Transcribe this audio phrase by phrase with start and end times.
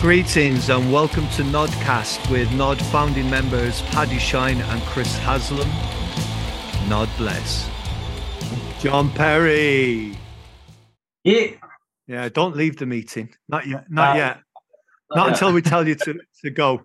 [0.00, 5.68] Greetings and welcome to Gnodcast with Gnod founding members Paddy Shine and Chris Haslam.
[6.88, 7.68] Gnod bless.
[8.80, 10.16] John Perry.
[11.22, 11.48] Yeah.
[12.06, 13.28] Yeah, don't leave the meeting.
[13.46, 13.90] Not yet.
[13.90, 14.38] Not Uh, yet.
[15.14, 16.80] Not until we tell you to, to go.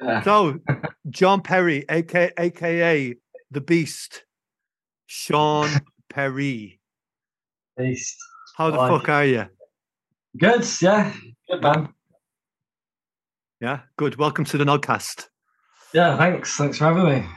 [0.00, 0.22] Yeah.
[0.22, 0.60] So,
[1.08, 3.16] John Perry, aka, AKA
[3.50, 4.24] the Beast,
[5.06, 5.68] Sean
[6.08, 6.78] Perry.
[7.76, 8.16] Beast.
[8.56, 9.46] How the fuck are you?
[10.38, 11.12] Good, yeah.
[11.50, 11.92] Good man.
[13.60, 14.16] Yeah, good.
[14.16, 15.26] Welcome to the Gnodcast.
[15.92, 16.56] Yeah, thanks.
[16.56, 17.28] Thanks for having me.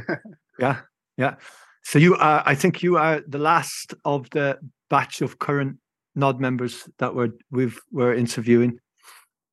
[0.60, 0.82] Yeah,
[1.16, 1.34] yeah.
[1.82, 4.56] So you are, I think you are the last of the
[4.88, 5.78] batch of current
[6.16, 8.78] Gnod members that we're we've we're interviewing.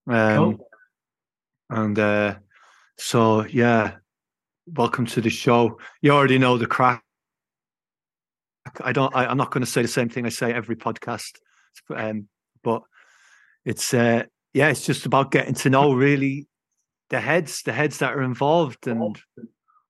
[0.07, 0.67] Um, Cool.
[1.71, 2.35] And uh,
[2.99, 3.95] so yeah,
[4.67, 5.79] welcome to the show.
[6.03, 7.03] You already know the crack.
[8.81, 9.15] I don't.
[9.15, 11.31] I, I'm not going to say the same thing I say every podcast,
[11.95, 12.27] um,
[12.63, 12.83] but
[13.65, 16.47] it's uh, yeah, it's just about getting to know really
[17.09, 19.17] the heads, the heads that are involved, and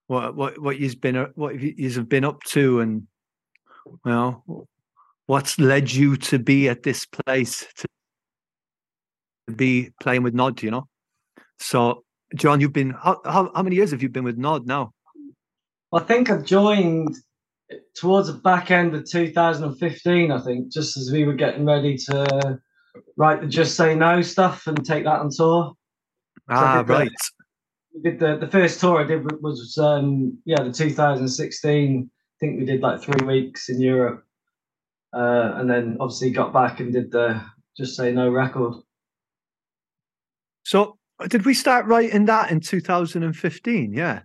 [0.07, 3.07] what what what you've been what you have been up to, and
[4.05, 4.67] well,
[5.25, 7.87] what's led you to be at this place to
[9.55, 10.87] be playing with Gnod, you know.
[11.59, 12.03] So,
[12.35, 14.93] John, you've been how how, how many years have you been with Gnod now?
[15.93, 17.15] I think I joined
[17.95, 22.59] towards the back end of 2015, I think, just as we were getting ready to
[23.17, 25.73] write the Just Say No stuff and take that on tour.
[26.49, 27.11] Ah, did right.
[27.93, 32.09] We did the, the first tour I did was, um, yeah, the 2016.
[32.09, 34.23] I think we did like three weeks in Europe.
[35.13, 37.41] Uh, and then obviously got back and did the
[37.77, 38.75] Just Say No record.
[40.63, 40.97] So,
[41.27, 43.93] did we start writing that in 2015?
[43.93, 44.21] Yeah.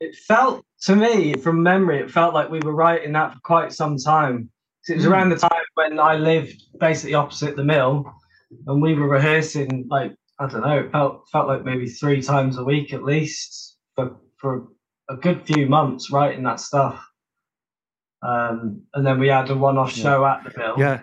[0.00, 3.72] it felt to me from memory it felt like we were writing that for quite
[3.72, 4.50] some time
[4.86, 5.10] 'Cause it was Mm.
[5.10, 8.04] around the time when i lived basically opposite the mill
[8.66, 12.58] and we were rehearsing like i don't know it felt felt like maybe three times
[12.58, 14.68] a week at least for for
[15.08, 17.02] a good few months writing that stuff
[18.22, 20.02] um and then we had a one-off Yeah.
[20.02, 21.00] show at the mill Yeah.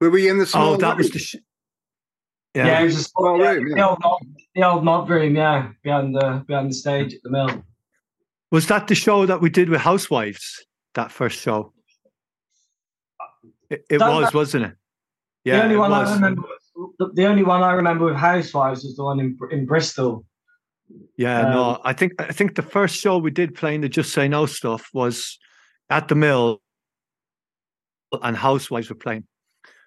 [0.00, 1.18] Were we in the small Oh, that was the.
[1.18, 1.36] Sh-
[2.54, 2.80] yeah, yeah.
[2.80, 4.20] it was just Small yeah, room, the old mod,
[4.54, 7.62] the old mod room yeah behind the behind the stage at the mill
[8.50, 10.64] Was that the show that we did with Housewives?
[10.94, 11.72] That first show.
[13.70, 14.38] It, it was, know.
[14.38, 14.72] wasn't it?
[15.44, 15.56] Yeah.
[15.58, 16.10] the only one was.
[16.10, 16.42] I remember,
[16.98, 20.24] the, the only one I remember with Housewives was the one in in Bristol.
[21.16, 24.12] Yeah, Um, no, I think I think the first show we did playing the Just
[24.12, 25.38] Say No stuff was
[25.88, 26.60] at the mill,
[28.22, 29.24] and Housewives were playing,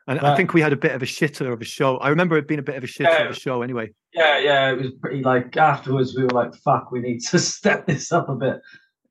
[0.08, 1.98] and I think we had a bit of a shitter of a show.
[1.98, 3.26] I remember it being a bit of a shitter Yeah.
[3.26, 3.62] of a show.
[3.64, 7.40] Anyway, Yeah, yeah, it was pretty like afterwards we were like, "Fuck, we need to
[7.54, 8.62] step this up a bit."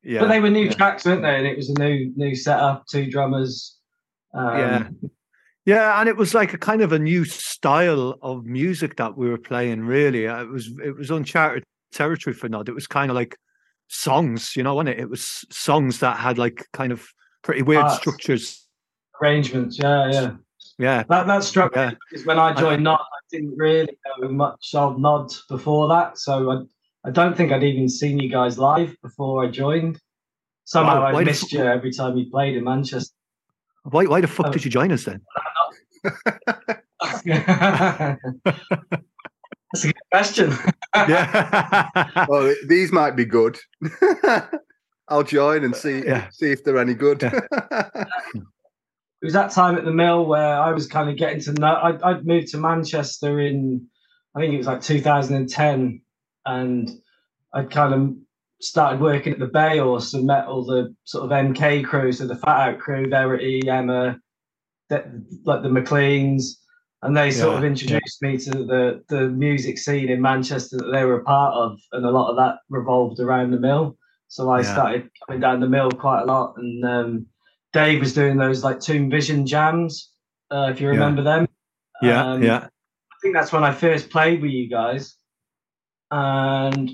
[0.03, 0.73] yeah, but they were new yeah.
[0.73, 1.35] tracks, weren't they?
[1.37, 3.72] And it was a new new setup, two drummers.
[4.33, 4.89] Um, Yeah.
[5.65, 9.29] yeah, and it was like a kind of a new style of music that we
[9.29, 9.81] were playing.
[9.81, 12.69] Really, Uh, it was it was uncharted territory for Gnod.
[12.69, 13.37] It was kind of like
[13.87, 14.99] songs, you know, wasn't it?
[14.99, 17.05] It was songs that had like kind of
[17.43, 17.97] pretty weird Parts.
[17.97, 18.59] structures.
[19.21, 19.77] arrangements.
[19.79, 20.31] Yeah, yeah.
[20.79, 21.91] Yeah, That that struck Yeah.
[21.91, 26.17] me because when I joined Gnod, I didn't really know much of Gnod before that,
[26.17, 26.63] so I
[27.05, 29.99] I don't think I'd even seen you guys live before I joined.
[30.63, 33.13] Somehow Wow, I missed you every time you played in Manchester.
[33.83, 34.51] Why why the fuck Oh.
[34.51, 35.21] did you join us then?
[39.73, 40.53] That's a good question.
[40.95, 41.89] Yeah.
[42.29, 43.57] Oh, these might be good.
[45.09, 46.27] I'll join and see Yeah.
[46.31, 47.23] see if they're any good.
[49.21, 51.79] It was that time at the mill where I was kind of getting to know.
[51.81, 53.87] I'd, I'd moved to Manchester in,
[54.35, 56.01] I think it was like 2010,
[56.45, 56.89] and
[57.53, 58.15] I'd kind of
[58.63, 62.25] started working at the Bay Horse and met all the sort of MK crew, so
[62.25, 64.17] the Fat Out crew, Verity, Emma,
[64.89, 66.59] the, like the McLeans,
[67.01, 70.91] and they sort Yeah, of introduced me to the the music scene in Manchester that
[70.91, 73.97] they were a part of, and a lot of that revolved around the mill.
[74.29, 74.71] So I Yeah.
[74.73, 77.25] started coming down the mill quite a lot, and um,
[77.73, 80.11] Dave was doing those like Toon Vision jams,
[80.51, 80.93] uh, if you Yeah.
[80.93, 81.47] remember them.
[82.01, 82.67] yeah, Um, yeah.
[82.67, 85.15] I think that's when I first played with you guys,
[86.11, 86.91] and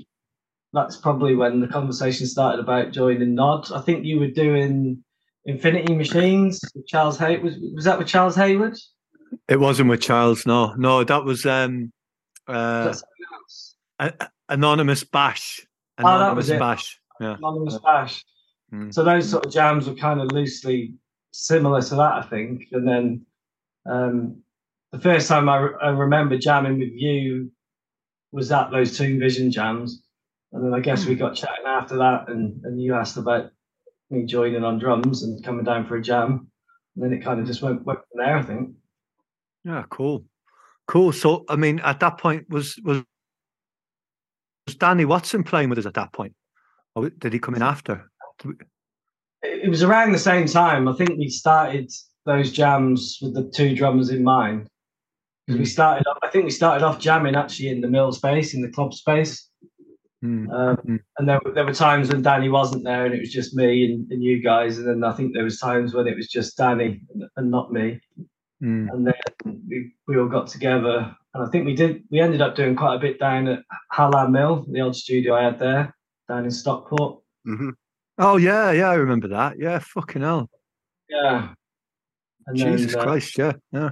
[0.72, 3.72] that's probably when the conversation started about joining Gnod.
[3.76, 5.02] I think you were doing
[5.44, 7.38] Infinity Machines with Charles Hay.
[7.38, 8.76] Was was that with Charles Hayward?
[9.48, 10.46] It wasn't with Charles.
[10.46, 11.92] No, no, that was um,
[12.48, 13.76] uh, Was that something else?
[13.98, 15.60] a- anonymous bash.
[15.98, 17.00] Oh, that Anonymous was bash.
[17.20, 17.36] Yeah.
[17.36, 18.24] Anonymous Bash.
[18.72, 18.94] Mm.
[18.94, 20.94] So those sort of jams were kind of loosely
[21.32, 22.64] similar to that, I think.
[22.72, 23.26] And then
[23.84, 24.42] um,
[24.90, 27.50] the first time I, re- I remember jamming with you
[28.32, 30.02] was at those Toon Vision jams.
[30.52, 31.20] And then I guess we hmm.
[31.20, 33.50] got chatting after that, and, and you asked about
[34.10, 36.48] me joining on drums and coming down for a jam.
[36.96, 38.70] And then it kind of just went, went from there, I think.
[39.64, 40.24] Yeah, cool.
[40.88, 41.12] Cool.
[41.12, 43.04] So, I mean, at that point, was was
[44.66, 46.34] was Danny Watson playing with us at that point,
[46.96, 48.10] or did he come in after?
[49.42, 50.88] It was around the same time.
[50.88, 51.92] I think we started
[52.26, 54.68] those jams with the two drummers in mind.
[55.46, 55.70] Because we hmm.
[55.70, 58.70] started, off, I think we started off jamming actually in the mill space, in the
[58.70, 59.48] club space.
[60.24, 60.50] Mm.
[60.52, 61.00] Um, Mm.
[61.18, 63.86] and there, were- there were times when Danny wasn't there and it was just me
[63.92, 64.76] and, and you guys.
[64.78, 67.72] And then I think there was times when it was just Danny and, and not
[67.72, 68.00] me.
[68.62, 68.88] Mm.
[68.92, 71.16] And then we, we all got together.
[71.32, 74.32] And I think we did, we ended up doing quite a bit down at Hallam
[74.32, 75.94] Mill, the old studio I had there,
[76.28, 77.20] down in Stockport.
[77.44, 77.70] hmm
[78.18, 79.58] Oh yeah, yeah, I remember that.
[79.58, 80.50] Yeah, fucking hell,
[81.08, 81.54] Yeah.
[82.46, 83.88] And Jesus then, uh, Christ, yeah, yeah,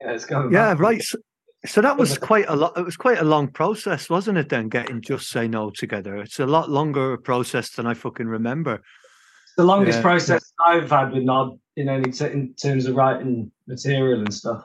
[0.00, 0.72] Yeah, it's going yeah.
[0.74, 0.80] back.
[0.82, 1.02] Right.
[1.02, 1.18] So,
[1.66, 2.76] so that was quite a lot.
[2.76, 4.48] It was quite a long process, wasn't it?
[4.48, 6.16] Then getting just say no together.
[6.16, 8.80] It's a lot longer process than I fucking remember.
[9.56, 10.02] The longest Yeah.
[10.02, 14.64] process I've had with Gnod in any t- in terms of writing material and stuff.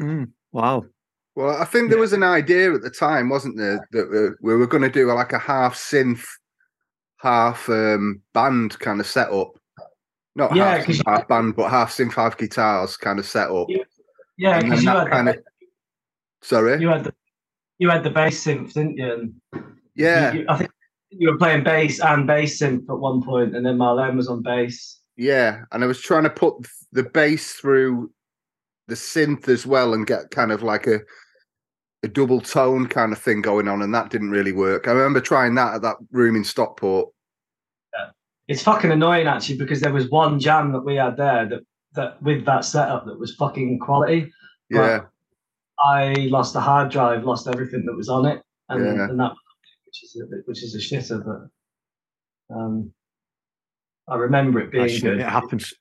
[0.00, 0.30] Mm.
[0.52, 0.84] Wow.
[1.36, 4.54] Well, I think there was an idea at the time, wasn't there, that uh, we
[4.56, 6.24] were going to do like a half synth,
[7.18, 9.52] half um, band kind of setup.
[10.36, 13.26] Not Yeah, half, 'cause synth, you- half band, but half synth, half guitars kind of
[13.26, 13.66] setup.
[13.68, 13.82] Yeah,
[14.36, 15.44] Yeah, And because you, that had kind the- of-
[16.44, 16.80] Sorry.
[16.80, 17.14] you had the
[17.78, 19.12] you had the bass synth, didn't you?
[19.12, 19.34] And
[19.94, 20.70] yeah, you- you- I think
[21.10, 24.42] you were playing bass and bass synth at one point, and then Marlene was on
[24.42, 25.00] bass.
[25.16, 25.62] yeah.
[25.72, 26.54] And I was trying to put
[26.92, 28.10] the bass through
[28.88, 31.00] the synth as well and get kind of like a
[32.02, 34.86] a double tone kind of thing going on, and that didn't really work.
[34.86, 37.08] I remember trying that at that room in Stockport.
[38.46, 41.60] It's fucking annoying actually because there was one jam that we had there that
[41.94, 44.30] that with that setup that was fucking quality.
[44.68, 45.04] Yeah,
[45.78, 49.04] I lost the hard drive, lost everything that was on it, and, Yeah.
[49.08, 49.32] and that
[49.86, 52.92] which is a, which is a shitter, but um,
[54.08, 55.20] I remember it being good.
[55.20, 55.72] it happens.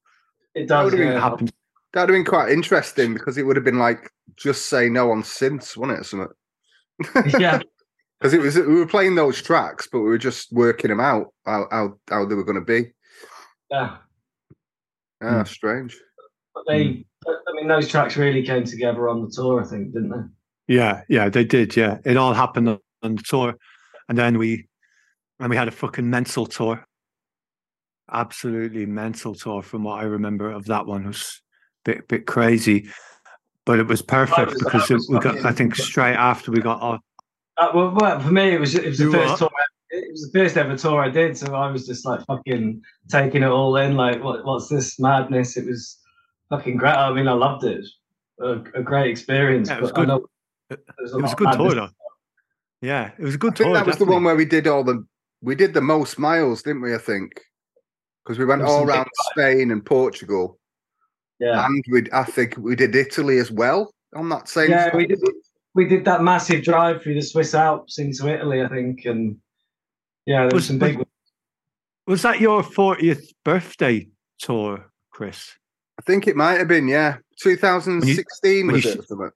[0.56, 0.86] It That does.
[0.86, 1.51] would've been It happens.
[1.94, 5.24] that'd have been quite interesting because it would have been like just say no on
[5.24, 6.01] synths, wouldn't it?
[6.01, 7.34] or Something.
[7.42, 7.60] yeah,
[8.19, 11.34] because it was we were playing those tracks, but we were just working them out
[11.45, 12.92] how how, how they were going to be.
[13.72, 13.98] yeah.
[15.24, 15.44] Ah, Hmm.
[15.45, 15.98] strange.
[16.54, 20.10] But they, I mean, those tracks really came together on the tour, I think, didn't
[20.10, 20.76] they?
[20.76, 21.76] Yeah, yeah, they did.
[21.76, 23.56] Yeah, it all happened on, the tour,
[24.08, 24.68] and then we,
[25.40, 26.86] and we had a fucking mental tour.
[28.12, 31.42] Absolutely mental tour, from what I remember of that one, it was
[31.86, 32.90] a bit bit crazy,
[33.66, 35.46] but it was perfect was- because that it, we got.
[35.46, 37.02] I think straight after we got off.
[37.58, 39.40] Uh, well, well, for me, it was it was the You first what?
[39.40, 39.50] tour.
[39.90, 43.44] It was the first ever tour I did, so I was just like fucking taking
[43.44, 43.96] it all in.
[43.96, 45.56] Like, what, what's this madness?
[45.56, 46.00] It was
[46.58, 46.94] fucking great.
[46.96, 47.80] I mean, I loved it.
[47.80, 47.86] It
[48.40, 49.70] a, a great experience.
[49.70, 50.08] Yeah, it was but good.
[50.08, 50.26] know
[50.70, 51.90] It there was was a good tour, though.
[52.82, 53.74] Yeah, it was a good I think tour.
[53.76, 55.06] that was the one where we did all the
[55.42, 56.94] we did the most miles, didn't we?
[56.94, 57.40] I think
[58.24, 60.60] because we went all around Spain and Portugal,
[61.40, 64.70] Yeah, and we I think we did Italy as well on that same.
[64.72, 65.20] yeah, we did.
[65.76, 69.38] We did that massive drive through the Swiss Alps into Italy, I think, and
[70.28, 70.98] yeah, there was, Was- some big.
[71.00, 71.08] was-
[72.06, 74.08] Was that your fortieth birthday
[74.40, 75.54] tour, Chris?
[76.00, 79.04] I think it might have been yeah, 2016 when was you it?
[79.06, 79.34] sh- or?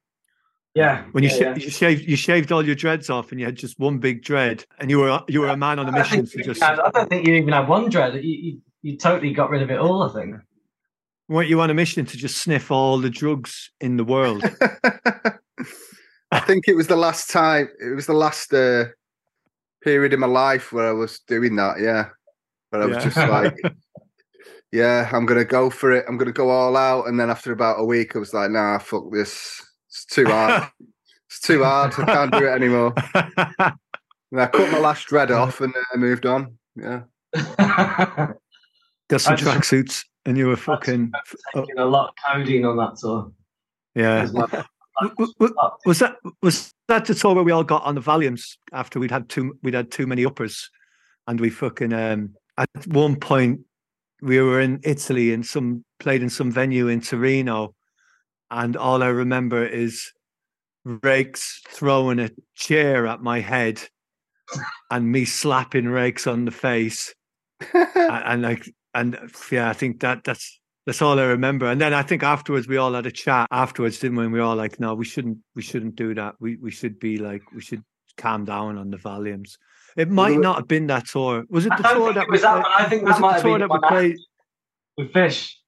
[0.76, 1.56] Yeah, When you, yeah, sha- yeah.
[1.56, 4.64] you shaved you shaved all your dreads off and you had just one big dread
[4.80, 6.80] and you were you were a man on a mission think to you just had-
[6.80, 8.14] I don't think you even had one dread.
[8.16, 10.04] You, you, you totally got rid of it all.
[10.04, 10.36] I think.
[11.30, 14.44] weren't you on a mission to just sniff all the drugs in the world?
[16.32, 17.70] I think it was the last time.
[17.80, 18.86] It was the last uh,
[19.82, 21.80] period in my life where I was doing that.
[21.80, 22.10] Yeah,
[22.72, 23.04] but I was Yeah.
[23.04, 23.56] just like,
[24.72, 26.06] yeah, I'm gonna go for it.
[26.08, 27.08] I'm gonna go all out.
[27.08, 29.62] And then after about a week, I was like, nah, fuck this.
[29.90, 30.64] It's too hard.
[31.28, 31.94] it's too hard.
[31.98, 32.94] I can't do it anymore.
[34.32, 36.58] And I cut my last dread off and uh, moved on.
[36.76, 37.04] Yeah.
[37.34, 41.14] Got some tracksuits and you were fucking
[41.56, 43.32] Taking a lot of codeine on that tour.
[43.96, 44.28] yeah.
[45.86, 49.12] Was that was that the tour where we all got on the Valiums after we'd
[49.12, 50.72] had too we'd had too many uppers,
[51.28, 53.60] and we fucking um at one point
[54.22, 57.76] we were in Italy and some played in some venue in Torino,
[58.52, 60.12] and all I remember is
[60.86, 63.82] Rakes throwing a chair at my head,
[64.92, 67.14] and me slapping Rakes on the face,
[67.74, 69.20] and, and like and
[69.52, 71.68] yeah, I think that that's that's all I remember.
[71.68, 74.24] And then I think afterwards we all had a chat afterwards, didn't we?
[74.24, 76.36] And we were all like, no, we shouldn't we shouldn't do that.
[76.40, 77.84] We we should be like we should
[78.18, 79.58] calm down on the volumes.
[79.98, 81.44] It might not have been that tour.
[81.50, 83.44] Was it the tour that we was that played- I think that might the have
[83.44, 84.18] been that the we one played?
[84.98, 85.60] with Fish.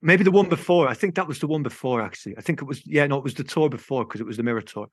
[0.00, 0.86] Maybe the one before.
[0.88, 2.00] I think that was the one before.
[2.02, 2.86] Actually, I think it was.
[2.86, 4.88] Yeah, no, it was the tour before because it was the Mirror tour.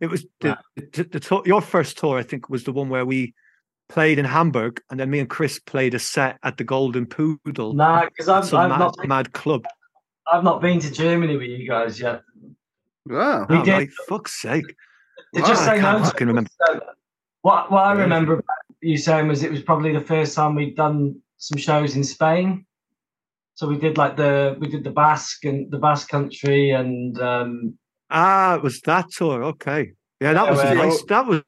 [0.00, 1.42] It was the, the, the tour.
[1.44, 3.34] Your first tour, I think, was the one where we
[3.88, 7.74] played in Hamburg, and then me and Chris played a set at the Golden Poodle.
[7.74, 9.64] Nah, because I've, some I've mad, not mad club.
[10.32, 12.22] I've not been to Germany with you guys yet.
[13.06, 13.46] Wow.
[13.50, 13.72] Oh, we Oh, did.
[13.72, 14.66] right, fuck's sake.
[15.32, 16.04] They Wow, just I say can't no.
[16.04, 16.30] fucking it.
[16.30, 16.50] remember.
[17.48, 18.44] So, what what I remember about
[18.82, 22.66] you saying was it was probably the first time we'd done some shows in Spain.
[23.54, 27.78] So we did like the we did the Basque and the Basque country and um
[28.10, 29.42] Ah, it was that tour.
[29.44, 29.92] Okay.
[30.20, 31.02] Yeah, that Yeah, was well- nice.
[31.08, 31.42] That was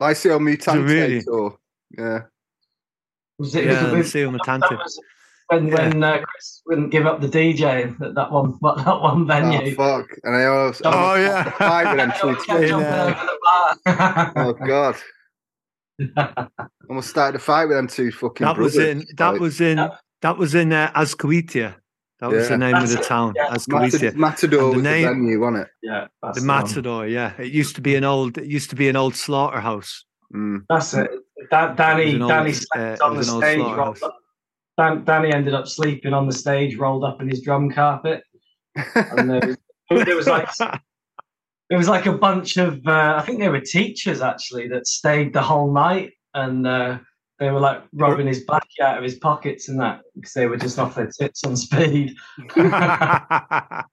[0.00, 1.56] Liceo Mutante really- tour.
[1.96, 2.20] Yeah.
[3.38, 4.76] was it, yeah, was Liceo that Mutante.
[4.76, 5.00] was
[5.48, 5.74] when Yeah.
[5.88, 7.62] when uh, Chris wouldn't give up the DJ
[8.02, 9.74] at that one that one venue.
[9.74, 10.06] fuck!
[10.24, 11.36] And I almost, Oh, almost yeah.
[11.36, 12.26] had to fight with them He two.
[12.28, 14.32] always kept in, jumping over the bar.
[14.36, 14.96] Oh god!
[16.88, 18.44] Almost started to fight with them two fucking.
[18.46, 19.76] That was in that Like, was in
[20.22, 21.76] that was in uh, Azcoitia.
[22.20, 22.48] That was Yeah.
[22.48, 23.34] the name of the town.
[23.36, 23.48] yeah.
[23.50, 24.14] Azcoitia.
[24.14, 25.68] Matador, Matador the was name- the venue, wasn't it?
[25.82, 26.62] yeah, that's The the one.
[26.62, 27.32] Matador, yeah.
[27.38, 30.04] It used to be an old it used to be an old slaughterhouse.
[30.34, 30.64] Mm.
[30.68, 31.10] That's it.
[31.50, 33.58] Da- Danny, was an old, Danny uh, slept it on the was an old stage.
[33.60, 34.16] Rolled up.
[34.76, 38.22] Dan, Danny ended up sleeping on the stage, rolled up in his drum carpet,
[38.94, 39.40] and there
[39.90, 40.48] was, there was like
[41.68, 45.32] there was like a bunch of uh, I think they were teachers actually that stayed
[45.32, 46.98] the whole night, and uh,
[47.38, 50.56] they were like robbing his back out of his pockets and that because they were
[50.56, 52.16] just off their tits on speed.
[52.56, 53.84] yeah,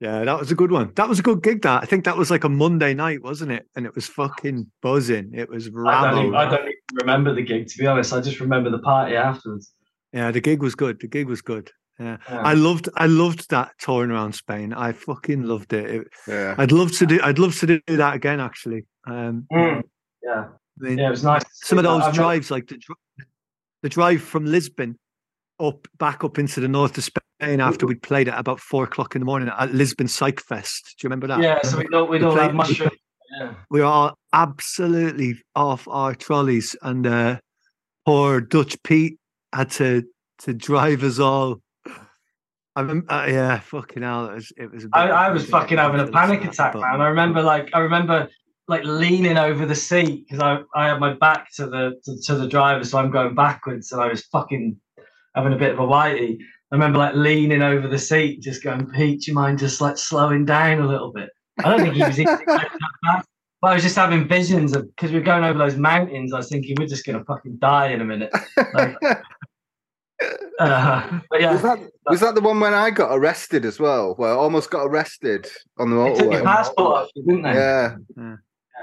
[0.00, 0.92] that was a good one.
[0.96, 1.62] That was a good gig.
[1.62, 3.66] That I think that was like a Monday night, wasn't it?
[3.76, 5.30] And it was fucking buzzing.
[5.32, 8.12] It was I don't, even, I don't even remember the gig to be honest.
[8.12, 9.72] I just remember the party afterwards.
[10.12, 11.00] Yeah, the gig was good.
[11.00, 11.70] The gig was good.
[11.98, 12.16] Yeah.
[12.28, 12.40] Yeah.
[12.40, 14.72] I loved I loved that touring around Spain.
[14.72, 15.86] I fucking loved it.
[15.94, 16.08] it.
[16.28, 16.54] Yeah.
[16.58, 18.84] I'd love to do I'd love to do that again actually.
[19.06, 19.82] Um Mm.
[20.22, 21.42] Yeah, I mean, yeah, it was nice.
[21.52, 22.78] some of those I've not- drives like the
[23.82, 24.98] the drive from Lisbon
[25.60, 29.14] up back up into the north of Spain after we'd played at about four o'clock
[29.14, 30.96] in the morning at Lisbon Psych Fest.
[30.98, 31.40] Do you remember that?
[31.42, 32.90] Yeah, so we don't we We don't have mushroom.
[33.40, 33.54] Yeah.
[33.70, 37.38] we were all absolutely off our trolleys, and uh,
[38.04, 39.18] poor Dutch Pete
[39.54, 40.02] had to
[40.40, 41.60] to drive us all.
[42.76, 44.52] I remember, uh, yeah, fucking hell, it was.
[44.56, 47.00] It was I, I was fucking having a panic attack, but- man.
[47.00, 48.28] I remember like I remember
[48.68, 52.34] like leaning over the seat because I, I had my back to the to, to
[52.34, 54.76] the driver, so I'm going backwards, and I was fucking
[55.34, 56.38] having a bit of a whitey.
[56.70, 59.96] I remember like leaning over the seat, just going, Pete, do you mind just like
[59.96, 61.30] slowing down a little bit?
[61.64, 63.24] I don't think he was even that.
[63.62, 66.34] But I was just having visions of because we were going over those mountains.
[66.34, 68.30] I was thinking we're just gonna fucking die in a minute.
[68.74, 68.96] Like,
[70.60, 74.14] uh, but yeah, Was that was that the one when I got arrested as well?
[74.16, 75.46] Where I almost got arrested
[75.78, 77.52] on the they took your passport off, didn't they?
[77.54, 78.36] Yeah, Yeah,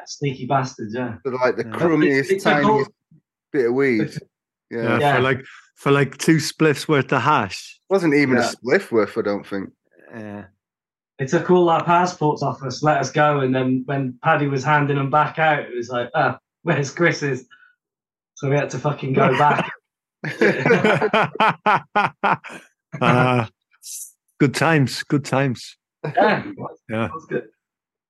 [0.05, 0.93] sneaky bastards.
[0.93, 1.15] Yeah.
[1.23, 1.71] for like the Yeah.
[1.71, 2.91] crummiest, They- they took all- tiniest
[3.51, 4.13] bit of weed.
[4.71, 5.15] Yeah, Yeah, Yeah.
[5.15, 7.79] for like for like two spliffs worth of hash.
[7.89, 8.49] wasn't even Yeah.
[8.49, 9.17] a spliff worth.
[9.17, 9.69] I don't think.
[10.15, 10.45] Yeah,
[11.19, 14.63] They took all our passports off us, let us go, and then when Paddy was
[14.63, 17.45] handing them back out, it was like, ah, where's Chris's?
[18.35, 19.69] So we had to fucking go back.
[23.01, 23.45] Uh,
[24.39, 25.77] good times, good times.
[26.03, 26.43] yeah,
[26.89, 27.09] Yeah.
[27.29, 27.47] good.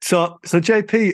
[0.02, 1.14] So, so JP,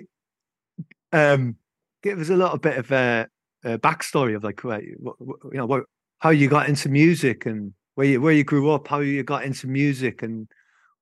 [1.13, 1.55] um,
[2.01, 3.27] give us a little bit of a,
[3.63, 5.83] a backstory of like, what, you know, what,
[6.19, 9.43] how you got into music and where you where you grew up, how you got
[9.43, 10.47] into music, and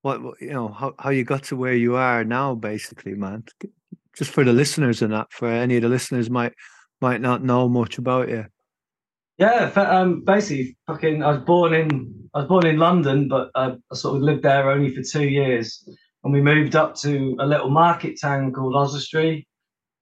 [0.01, 3.43] what, what you know, how, how you got to where you are now, basically, man.
[4.15, 6.53] Just for the listeners and that, for any of the listeners might
[7.01, 8.45] might not know much about you.
[9.37, 11.23] Yeah, um, basically, fucking.
[11.23, 14.43] I was born in I was born in London, but I, I sort of lived
[14.43, 15.87] there only for two years,
[16.23, 19.47] and we moved up to a little market town called Oswestry.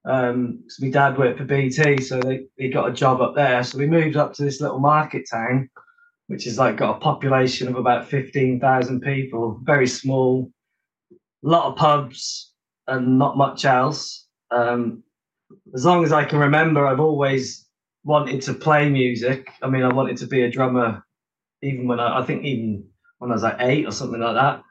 [0.06, 3.63] Um, so my dad worked for BT, so they, he got a job up there.
[3.63, 5.70] So we moved up to this little market town,
[6.27, 10.50] which is like got a population of about fifteen thousand people, very small,
[11.44, 12.54] a lot of pubs
[12.88, 14.27] and not much else.
[14.51, 15.04] Um,
[15.74, 17.65] as long as I can remember, I've always
[18.06, 19.50] wanted to play music.
[19.62, 21.06] I mean, I wanted to be a drummer,
[21.62, 22.88] even when I, I think even
[23.20, 24.62] when I was like eight or something like that.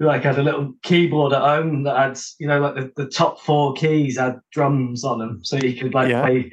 [0.00, 3.10] Like I had a little keyboard at home that had, you know, like the, the
[3.10, 6.22] top four keys had drums on them, so you could like Yeah.
[6.22, 6.50] play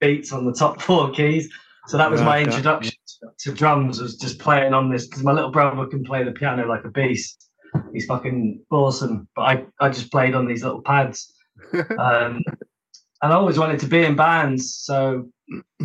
[0.00, 1.50] beats on the top four keys.
[1.88, 2.94] So that was my Right, yeah, introduction
[3.40, 6.66] to drums, was just playing on this because my little brother can play the piano
[6.66, 7.50] like a beast.
[7.92, 11.34] He's fucking awesome, but I, I just played on these little pads
[11.74, 12.42] um,
[13.22, 14.74] and I always wanted to be in bands.
[14.74, 15.28] So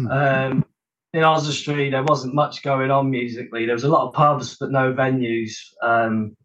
[0.09, 0.65] um,
[1.13, 3.65] in Oswestry, there wasn't much going on musically.
[3.65, 5.51] There was a lot of pubs, but no venues.
[5.83, 6.35] Um,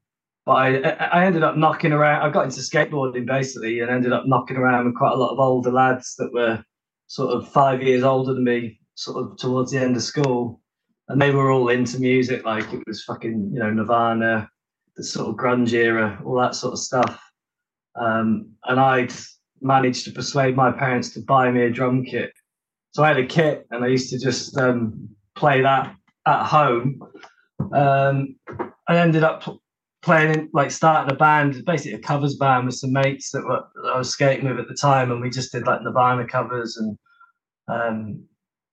[0.44, 2.22] but I, I ended up knocking around.
[2.22, 5.40] I got into skateboarding basically, and ended up knocking around with quite a lot of
[5.40, 6.62] older lads that were
[7.08, 10.60] sort of five years older than me, sort of towards the end of school,
[11.08, 12.44] and they were all into music.
[12.44, 14.48] Like it was fucking, you know, Nirvana,
[14.96, 17.20] the sort of grunge era, all that sort of stuff.
[17.94, 19.12] Um, and I'd
[19.60, 22.32] managed to persuade my parents to buy me a drum kit.
[22.96, 25.94] So I had a kit, and I used to just um, play that
[26.26, 26.98] at home.
[27.74, 28.36] Um,
[28.88, 29.62] I ended up pl-
[30.00, 33.90] playing like starting a band, basically a covers band with some mates that, were, that
[33.90, 36.98] I was skating with at the time, and we just did like Nirvana covers, and
[37.68, 38.24] um,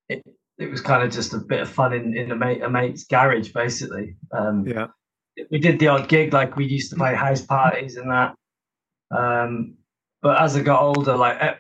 [0.07, 0.23] it
[0.57, 3.03] it was kind of just a bit of fun in, in a mate a mate's
[3.03, 4.15] garage, basically.
[4.31, 4.87] Um, Yeah.
[5.51, 8.35] we did the odd gig, like we used to play house parties and that.
[9.11, 9.75] Um,
[10.21, 11.57] but as I got older, like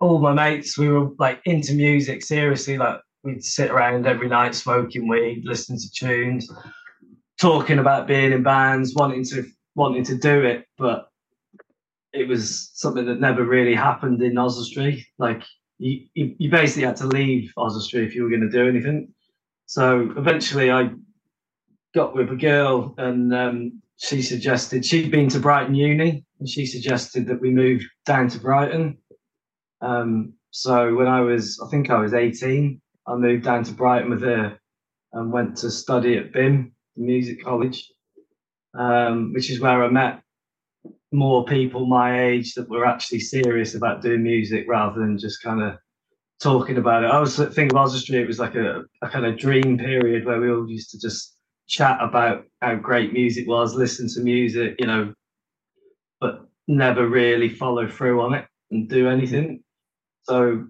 [0.00, 2.78] all my mates, we were like into music seriously.
[2.78, 6.50] Like we'd sit around every night smoking weed, listening to tunes,
[7.40, 11.08] talking about being in bands, wanting to wanting to do it, but
[12.12, 15.06] it was something that never really happened in Oswestry.
[15.18, 15.42] Like
[15.78, 19.12] you, you, basically had to leave Oswestry if you were going to do anything.
[19.66, 20.90] So eventually, I
[21.94, 26.66] got with a girl, and um, she suggested she'd been to Brighton Uni, and she
[26.66, 28.98] suggested that we move down to Brighton.
[29.84, 34.10] Um, so when I was, I think I was 18, I moved down to Brighton
[34.10, 34.58] with her
[35.12, 37.92] and went to study at BIMM, the music college,
[38.78, 40.22] um, which is where I met
[41.12, 45.62] more people my age that were actually serious about doing music rather than just kind
[45.62, 45.76] of
[46.40, 47.10] talking about it.
[47.10, 50.40] I was thinking of Oswestry, it was like a, a kind of dream period where
[50.40, 51.36] we all used to just
[51.68, 55.12] chat about how great music was, listen to music, you know,
[56.20, 59.63] but never really follow through on it and do anything.
[60.24, 60.66] So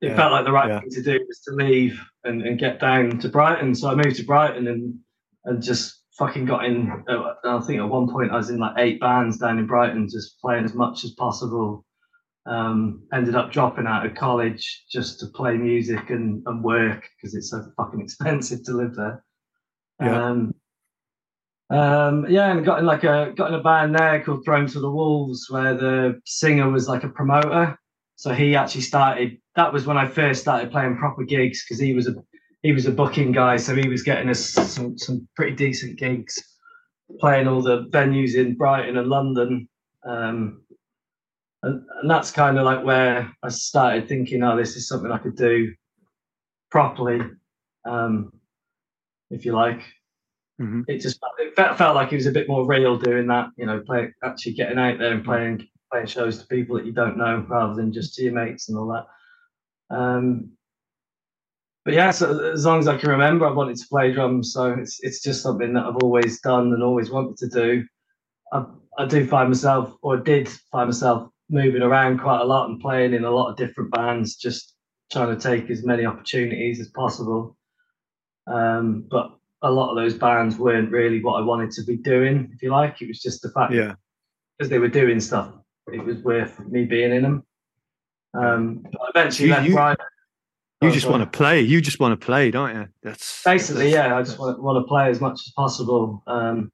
[0.00, 0.80] it Yeah, felt like the right yeah.
[0.80, 3.74] thing to do was to leave and, and get down to Brighton.
[3.74, 4.98] So I moved to Brighton and
[5.44, 7.04] and just fucking got in.
[7.08, 10.08] Uh, I think at one point I was in like eight bands down in Brighton,
[10.10, 11.84] just playing as much as possible.
[12.46, 17.34] Um, ended up dropping out of college just to play music and, and work because
[17.34, 19.24] it's so fucking expensive to live there.
[20.00, 20.24] Yeah.
[20.26, 20.54] Um,
[21.70, 24.80] um, yeah, and got in like a got in a band there called Thrown to
[24.80, 27.76] the Wolves, where the singer was like a promoter.
[28.16, 29.38] So he actually started.
[29.54, 32.14] That was when I first started playing proper gigs because he was a
[32.62, 36.38] he was a booking guy, so he was getting us some some pretty decent gigs,
[37.20, 39.68] playing all the venues in Brighton and London.
[40.04, 40.62] Um,
[41.62, 45.18] and, and that's kind of like where I started thinking, oh, this is something I
[45.18, 45.74] could do
[46.70, 47.20] properly,
[47.84, 48.32] um,
[49.30, 49.82] if you like
[50.60, 50.84] Mhm.
[50.88, 53.48] it just it felt, felt like it was a bit more real doing that.
[53.58, 56.92] You know, play actually getting out there and playing playing shows to people that you
[56.92, 59.96] don't know rather than just to your mates and all that.
[59.96, 60.50] Um,
[61.84, 64.72] but yeah, so as long as I can remember, I wanted to play drums, so
[64.72, 67.84] it's it's just something that I've always done and always wanted to do.
[68.52, 68.64] I,
[68.98, 73.14] I do find myself, or did find myself, moving around quite a lot and playing
[73.14, 74.74] in a lot of different bands, just
[75.12, 77.56] trying to take as many opportunities as possible.
[78.48, 79.30] Um, but
[79.62, 82.70] a lot of those bands weren't really what I wanted to be doing, if you
[82.72, 83.00] like.
[83.00, 83.94] It was just the fact Yeah.
[84.58, 85.54] because they were doing stuff,
[85.92, 87.42] it was worth me being in them.
[88.34, 90.06] Um, but eventually You- left you- Brighton.
[90.82, 91.62] You just want to play.
[91.62, 92.86] You just want to play, don't you?
[93.02, 96.22] That's basically, yeah, I just want to, want to play as much as possible.
[96.26, 96.70] Um,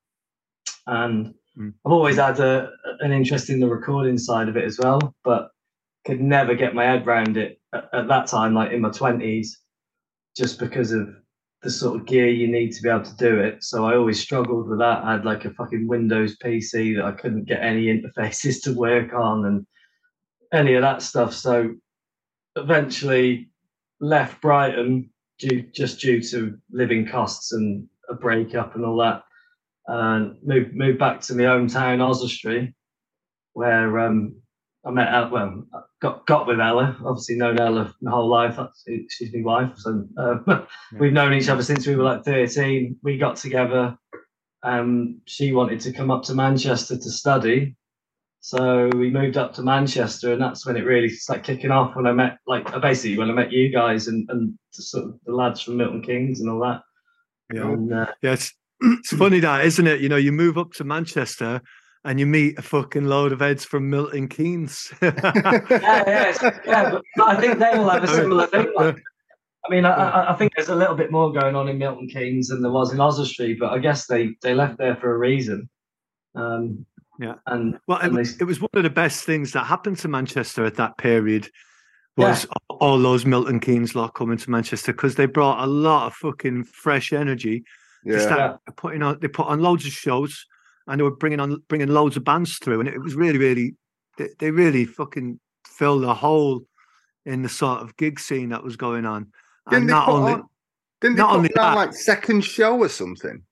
[0.87, 1.75] and Mm.
[1.85, 2.71] I've always had a,
[3.01, 5.51] an interest in the recording side of it as well, but
[6.07, 9.49] could never get my head around it at, at that time, like in my 20s,
[10.35, 11.15] just because of
[11.63, 13.63] the sort of gear you need to be able to do it.
[13.63, 15.05] So I always struggled with that.
[15.05, 19.13] I had like a fucking Windows PC that I couldn't get any interfaces to work
[19.15, 19.67] on and
[20.53, 21.33] any of that stuff.
[21.33, 21.75] So
[22.57, 23.49] eventually
[24.01, 29.23] left Brighton due just due to living costs and a breakup and all that,
[29.87, 32.75] and moved moved back to my hometown, Oswestry,
[33.53, 34.42] where um,
[34.85, 35.65] I met Ella, well,
[36.01, 36.97] got got with Ella.
[37.05, 38.57] Obviously, known Ella my whole life.
[38.57, 40.65] That's, she's my wife, so uh,
[40.99, 42.97] we've known each other since we were like thirteen.
[43.03, 43.97] We got together.
[44.65, 47.77] Um, she wanted to come up to Manchester to study,
[48.41, 51.95] so we moved up to Manchester, and that's when it really started kicking off.
[51.95, 55.15] When I met, like, basically when I met you guys and and the sort of
[55.25, 56.83] the lads from Milton Keynes and all that.
[57.55, 57.71] yeah.
[57.71, 60.01] And, uh, Yeah, it's, it's funny that, isn't it?
[60.01, 61.61] You know, you move up to Manchester
[62.05, 64.93] and you meet a fucking load of heads from Milton Keynes.
[65.03, 65.13] yeah,
[65.71, 66.99] yeah, yeah.
[67.17, 68.73] But I think they all have a similar thing.
[68.75, 68.97] Like,
[69.67, 72.09] I mean, I, I, I think there's a little bit more going on in Milton
[72.09, 75.19] Keynes than there was in Oswestry, but I guess they they left there for a
[75.19, 75.69] reason.
[76.35, 76.85] Um,
[77.21, 77.35] Yeah.
[77.47, 79.99] and Well, it, And was- they- it was one of the best things that happened
[79.99, 81.49] to Manchester at that period.
[82.19, 86.15] Was all those Milton Keynes lot coming to Manchester because they brought a lot of
[86.15, 87.65] fucking fresh energy.
[88.05, 88.19] They Yeah.
[88.21, 90.45] started putting on, they put on loads of shows,
[90.87, 93.75] and they were bringing on bringing loads of bands through, and it was really, really,
[94.19, 96.63] they, they really fucking filled a hole
[97.25, 99.29] in the sort of gig scene that was going on.
[99.71, 100.45] Didn't And they not put only, on,
[101.01, 103.43] didn't they not put only that- like second show or something?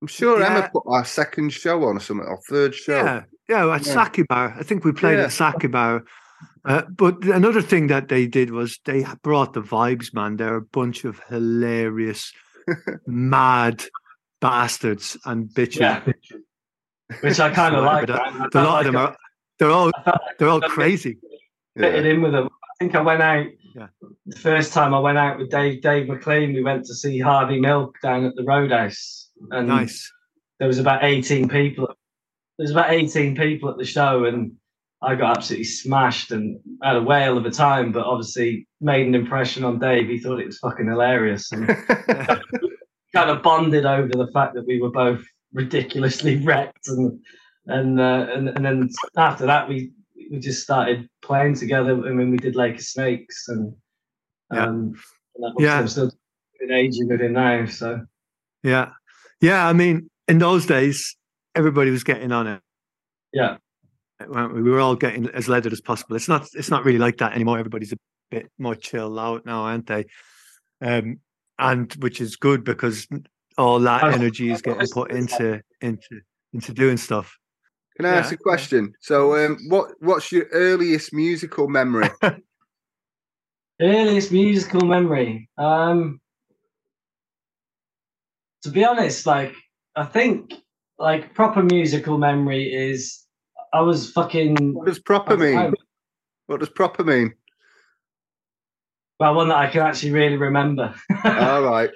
[0.00, 0.46] I'm sure Yeah.
[0.56, 2.96] Emma put our second show on or something, or third show.
[2.96, 3.92] Yeah, yeah, at Yeah.
[3.92, 4.56] Saki Bar.
[4.58, 5.24] I think we played Yeah.
[5.26, 6.02] at Saki Bar.
[6.64, 10.36] Uh, but another thing that they did was they brought the vibes, man.
[10.38, 12.32] They're a bunch of hilarious,
[13.06, 13.84] mad
[14.42, 15.80] bastards and bitches.
[15.80, 16.02] yeah,
[17.20, 18.06] which I kind of like.
[18.08, 18.48] But, man.
[18.54, 19.16] I A lot of them are
[19.58, 21.16] they're all like they're all crazy.
[21.78, 22.10] fitted Yeah.
[22.12, 22.48] in with them.
[22.48, 23.86] I think I went out Yeah.
[24.26, 26.52] the first time I went out with Dave Dave McLean.
[26.52, 30.12] We went to see Harvey Milk down at the Roadhouse, and Nice.
[30.58, 31.86] there was about eighteen people.
[32.58, 34.52] There was about eighteen people at the show, and
[35.00, 37.92] I got absolutely smashed and had a whale of a time.
[37.92, 40.08] But obviously, made an impression on Dave.
[40.08, 41.68] He thought it was fucking hilarious, and
[43.14, 45.22] kind of bonded over the fact that we were both
[45.52, 47.18] ridiculously wrecked and
[47.66, 49.92] and uh, and and then after that we
[50.30, 53.74] we just started playing together and when we did Lake of Snakes and
[54.52, 54.66] Yeah.
[54.66, 54.94] um
[55.34, 55.78] and that Yeah.
[55.78, 56.10] I'm still
[56.60, 58.00] in aging with him now so
[58.62, 58.90] Yeah.
[59.40, 59.66] Yeah.
[59.68, 61.16] I mean, in those days,
[61.54, 62.60] everybody was getting on it.
[63.32, 63.56] yeah
[64.28, 64.62] weren't we?
[64.62, 66.14] We were all getting as leathered as possible.
[66.16, 67.58] It's not it's not really like that anymore.
[67.58, 67.98] Everybody's a
[68.30, 70.06] bit more chill out now, aren't they?
[70.80, 71.18] Um
[71.62, 73.06] and which is good because
[73.56, 76.20] all that energy is getting put into into
[76.52, 77.38] into doing stuff.
[77.96, 78.94] Can I ask a question?
[79.00, 82.10] So, um, what what's your earliest musical memory?
[83.80, 86.20] earliest musical memory um
[88.62, 89.52] to be honest like
[89.96, 90.54] I think
[90.98, 93.26] like proper musical memory is
[93.72, 95.74] I was fucking What does proper mean?
[96.46, 97.34] What does proper mean?
[99.20, 100.94] Well one that I can actually really remember
[101.24, 101.90] All right.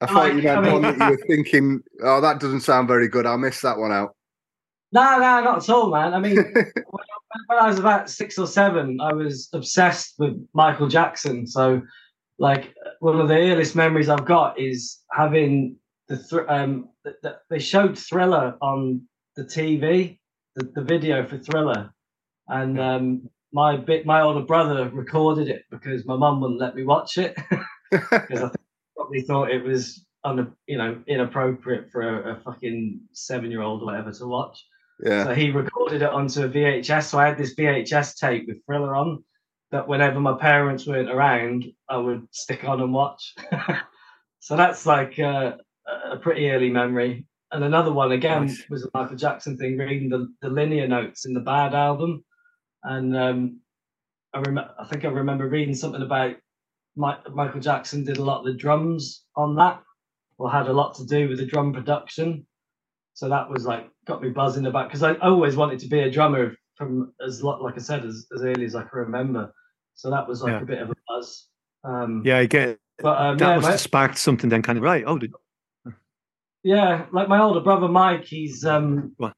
[0.00, 2.62] I thought you Like, meant I mean- one that you were thinking, oh, that doesn't
[2.62, 3.24] sound very good.
[3.24, 4.16] I'll miss that one out.
[4.90, 6.12] No, no, not at all, man.
[6.12, 6.74] I mean, when
[7.46, 11.46] when I was about six or seven, I was obsessed with Michael Jackson.
[11.46, 11.80] So,
[12.38, 15.76] like, one of the earliest memories I've got is having
[16.08, 19.02] the thr um, the, the, they showed Thriller on
[19.36, 20.18] the TV,
[20.56, 21.94] the, the video for Thriller,
[22.48, 26.84] and um, my bit my older brother recorded it because my mum wouldn't let me
[26.84, 27.36] watch it
[27.90, 28.50] because I
[28.96, 33.82] probably thought it was un, you know inappropriate for a, a fucking seven year old
[33.82, 34.64] or whatever to watch.
[35.04, 35.24] yeah.
[35.24, 37.04] So he recorded it onto a VHS.
[37.04, 39.22] So I had this VHS tape with Thriller on
[39.70, 43.34] that whenever my parents weren't around, I would stick on and watch.
[44.40, 45.52] so that's like uh,
[46.10, 47.26] a pretty early memory.
[47.50, 51.34] And another one again was a Michael Jackson thing, reading the, the linear notes in
[51.34, 52.22] the Bad album.
[52.84, 53.60] And um,
[54.34, 56.36] I remember, I think I remember reading something about
[56.96, 59.82] Mi- Michael Jackson did a lot of the drums on that,
[60.38, 62.46] or had a lot to do with the drum production.
[63.14, 66.10] So that was like got me buzzing about because I always wanted to be a
[66.10, 69.52] drummer from as like I said as, as early as I can remember.
[69.94, 70.62] So that was like Yeah.
[70.62, 71.48] a bit of a buzz.
[71.84, 74.84] Um, Yeah, I get but um, that yeah, must have sparked something then kind of
[74.84, 75.04] right.
[75.06, 75.32] Oh, did,
[76.62, 79.34] yeah, like my older brother Mike, he's um, What?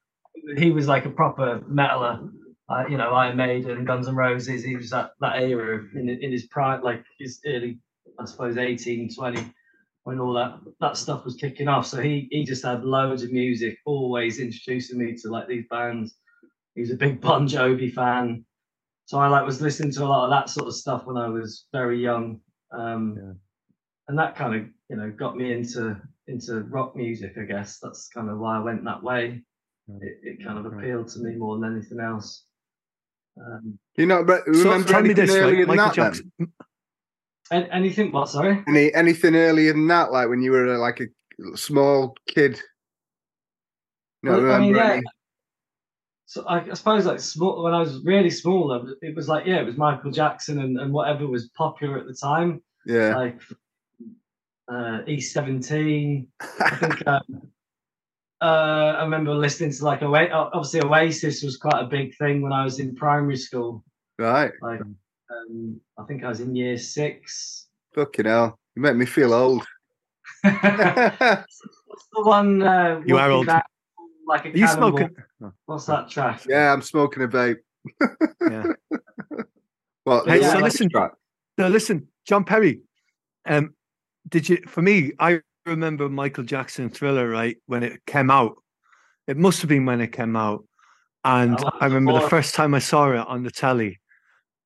[0.57, 2.31] he was like a proper metaler.
[2.69, 4.65] Uh, you know, Iron Maiden, Guns N' Roses.
[4.65, 7.79] He was that that era of- in in his prime, like his early,
[8.19, 9.53] I suppose, 18, 20,
[10.05, 11.87] when all that that stuff was kicking off.
[11.87, 16.17] So he he just had loads of music, always introducing me to like these bands.
[16.75, 18.45] He was a big Bon Jovi fan,
[19.05, 21.29] so I like was listening to a lot of that sort of stuff when I
[21.29, 22.41] was very young.
[22.73, 23.33] Um, Yeah.
[24.09, 27.37] and that kind of you know got me into into rock music.
[27.39, 29.43] I guess that's kind of why I went that way.
[30.01, 32.47] It, it kind of appealed to me more than anything else.
[33.37, 35.69] Um, you know, but so remember tell me anything this, earlier right?
[35.69, 36.21] than Michael that?
[36.39, 36.53] then?
[37.51, 37.69] Jackson.
[37.73, 38.13] anything?
[38.13, 38.29] What?
[38.29, 38.63] Sorry.
[38.69, 40.13] Any anything earlier than that?
[40.13, 42.61] Like when you were uh, like a small kid.
[44.23, 44.93] No, Well, I mean, remember yeah.
[44.95, 45.03] any-
[46.27, 49.61] So I, I suppose like small when I was really small, it was like yeah,
[49.61, 53.17] it was Michael Jackson and, and whatever was popular at the time, yeah.
[53.17, 53.41] like
[54.69, 56.29] uh, East Seventeen.
[56.41, 57.23] I think um,
[58.45, 62.53] uh, I remember listening to like Oa- obviously Oasis was quite a big thing when
[62.53, 63.83] I was in primary school.
[64.19, 64.53] Right.
[64.63, 67.69] Like um, I think I was in year six.
[67.95, 68.59] Fucking hell.
[68.77, 69.65] You make me feel old.
[70.43, 72.63] What's the one?
[72.63, 73.47] Uh, You are old.
[73.47, 73.63] down
[74.27, 74.99] Like a Are you cannonball?
[74.99, 75.17] smoking?
[75.67, 76.43] What's that track?
[76.49, 77.59] yeah, I'm smoking a vape.
[78.51, 78.65] yeah.
[80.05, 80.29] What?
[80.29, 81.13] Hey, the so last listen- track?
[81.57, 82.83] No, listen, John Perry.
[83.47, 83.75] Um,
[84.29, 84.59] did you?
[84.69, 88.57] For me, I remember Michael Jackson Thriller right when it came out.
[89.27, 90.65] It must have been when it came out,
[91.25, 93.99] and Oh, I remember the first time I saw it on the telly,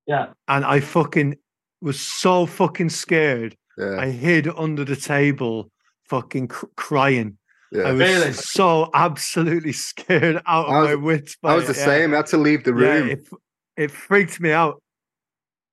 [0.07, 0.29] Yeah.
[0.49, 1.37] and I fucking
[1.81, 3.57] was so fucking scared.
[3.77, 3.99] Yeah.
[4.01, 5.71] I hid under the table,
[6.09, 7.39] fucking cr- crying.
[7.73, 8.33] I was Really?
[8.33, 11.37] so absolutely scared out of was- my wits.
[11.41, 11.85] by I was the yeah.
[11.85, 12.13] same.
[12.15, 13.09] I had to leave the Yeah, room.
[13.11, 13.29] it,
[13.77, 14.83] it freaked me out.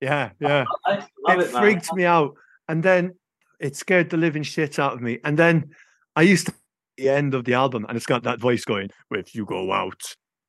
[0.02, 0.96] Yeah, yeah I
[1.28, 1.62] love it it, man.
[1.64, 2.36] freaked me out.
[2.68, 3.14] And then
[3.60, 5.20] it scared the living shit out of me.
[5.24, 5.72] And then
[6.16, 6.54] I used to
[6.98, 10.02] the end of the album and it's got that voice going, if you go out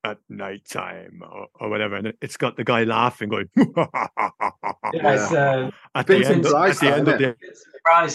[0.05, 1.97] at night time or, or whatever.
[1.97, 6.55] And it- it's got the guy laughing, going, Yeah, it's, uh, at the end, of,
[6.55, 7.37] at the end of isn't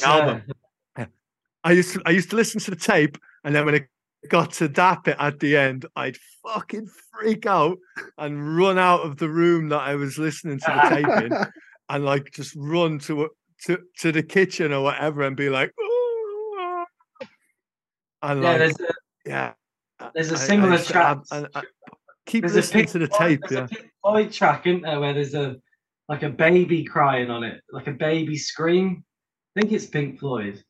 [0.01, 0.43] the album.
[0.97, 1.05] yeah.
[1.63, 3.87] I used to I used to listen to the tape and then when it
[4.29, 7.77] got to that bit at the end, I'd fucking freak out
[8.17, 11.33] and run out of the room that I was listening to the tape in
[11.89, 13.29] and like just run to
[13.65, 16.85] to to the kitchen or whatever and be like, "Ooh."
[18.23, 18.93] and Yeah, like, there's a
[19.25, 19.53] yeah,
[20.13, 21.17] there's a I- I similar used to- track.
[21.31, 21.63] I- I-
[22.25, 23.41] keep There's listening to the tape.
[23.49, 25.55] there's Yeah, a Pink Floyd track, isn't there, where there's a
[26.09, 29.03] like a baby crying on it, like a baby scream.
[29.55, 30.61] I think it's Pink Floyd.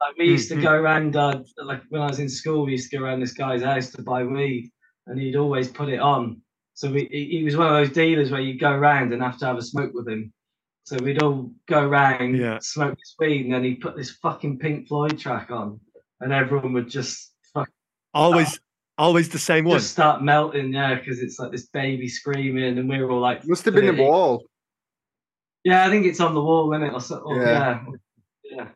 [0.00, 0.62] Like we used to Mhm.
[0.62, 3.32] go around, uh, like when I was in school, we used to go around this
[3.32, 4.70] guy's house to buy weed,
[5.06, 6.42] and he'd always put it on.
[6.74, 9.38] So we, he, he was one of those dealers where you go around and have
[9.38, 10.32] to have a smoke with him.
[10.84, 12.58] So we'd all go around, Yeah.
[12.60, 15.80] smoke this weed, and then he'd put this fucking Pink Floyd track on,
[16.20, 17.70] and everyone would just fuck
[18.12, 18.60] always,
[18.98, 19.78] always the same one.
[19.78, 23.46] just start melting, yeah, because it's like this baby screaming, and we were all like,
[23.48, 24.44] Must have been the wall.
[25.64, 26.92] Yeah, I think it's on the wall, isn't it?
[26.92, 27.84] Or so, or, Yeah.
[28.44, 28.68] yeah, yeah.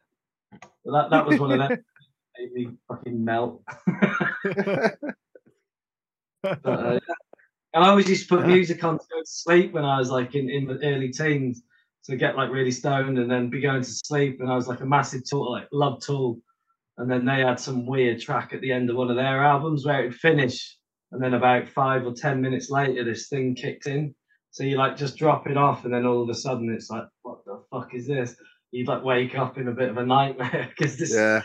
[0.85, 1.79] But that that was one of them.
[2.38, 3.62] Made me fucking melt.
[6.42, 7.14] But, uh, yeah.
[7.75, 8.55] And I always used to put Yeah.
[8.55, 11.62] music on to go to sleep when I was like in, in the early teens.
[12.09, 14.40] So get like really stoned and then be going to sleep.
[14.40, 16.38] And I was like a massive tool, like love tool.
[16.97, 19.85] And then they had some weird track at the end of one of their albums
[19.85, 20.79] where it'd finish.
[21.12, 24.14] And then about five or 10 minutes later, this thing kicked in.
[24.53, 25.85] So you like just drop it off.
[25.85, 28.35] And then all of a sudden it's like, what the fuck is this?
[28.71, 31.42] You'd like wake up in a bit of a nightmare because this Yeah.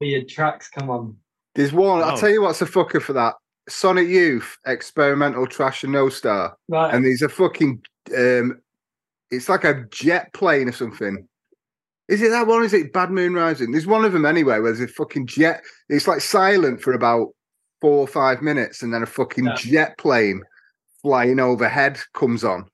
[0.00, 1.16] weird tracks come on.
[1.56, 2.02] There's one.
[2.02, 2.04] Oh.
[2.04, 3.34] I'll tell you what's a fucker for that.
[3.68, 6.56] Sonic Youth, experimental trash and no star.
[6.68, 6.94] Right.
[6.94, 7.82] And there's a fucking
[8.16, 8.60] um
[9.32, 11.26] it's like a jet plane or something.
[12.08, 12.62] Is it that one?
[12.62, 13.72] Is it Bad Moon Rising?
[13.72, 15.62] There's one of them anyway, where there's a fucking jet.
[15.88, 17.28] It's like silent for about
[17.80, 19.54] four or five minutes, and then a fucking Yeah.
[19.56, 20.42] jet plane
[21.00, 22.66] flying overhead comes on.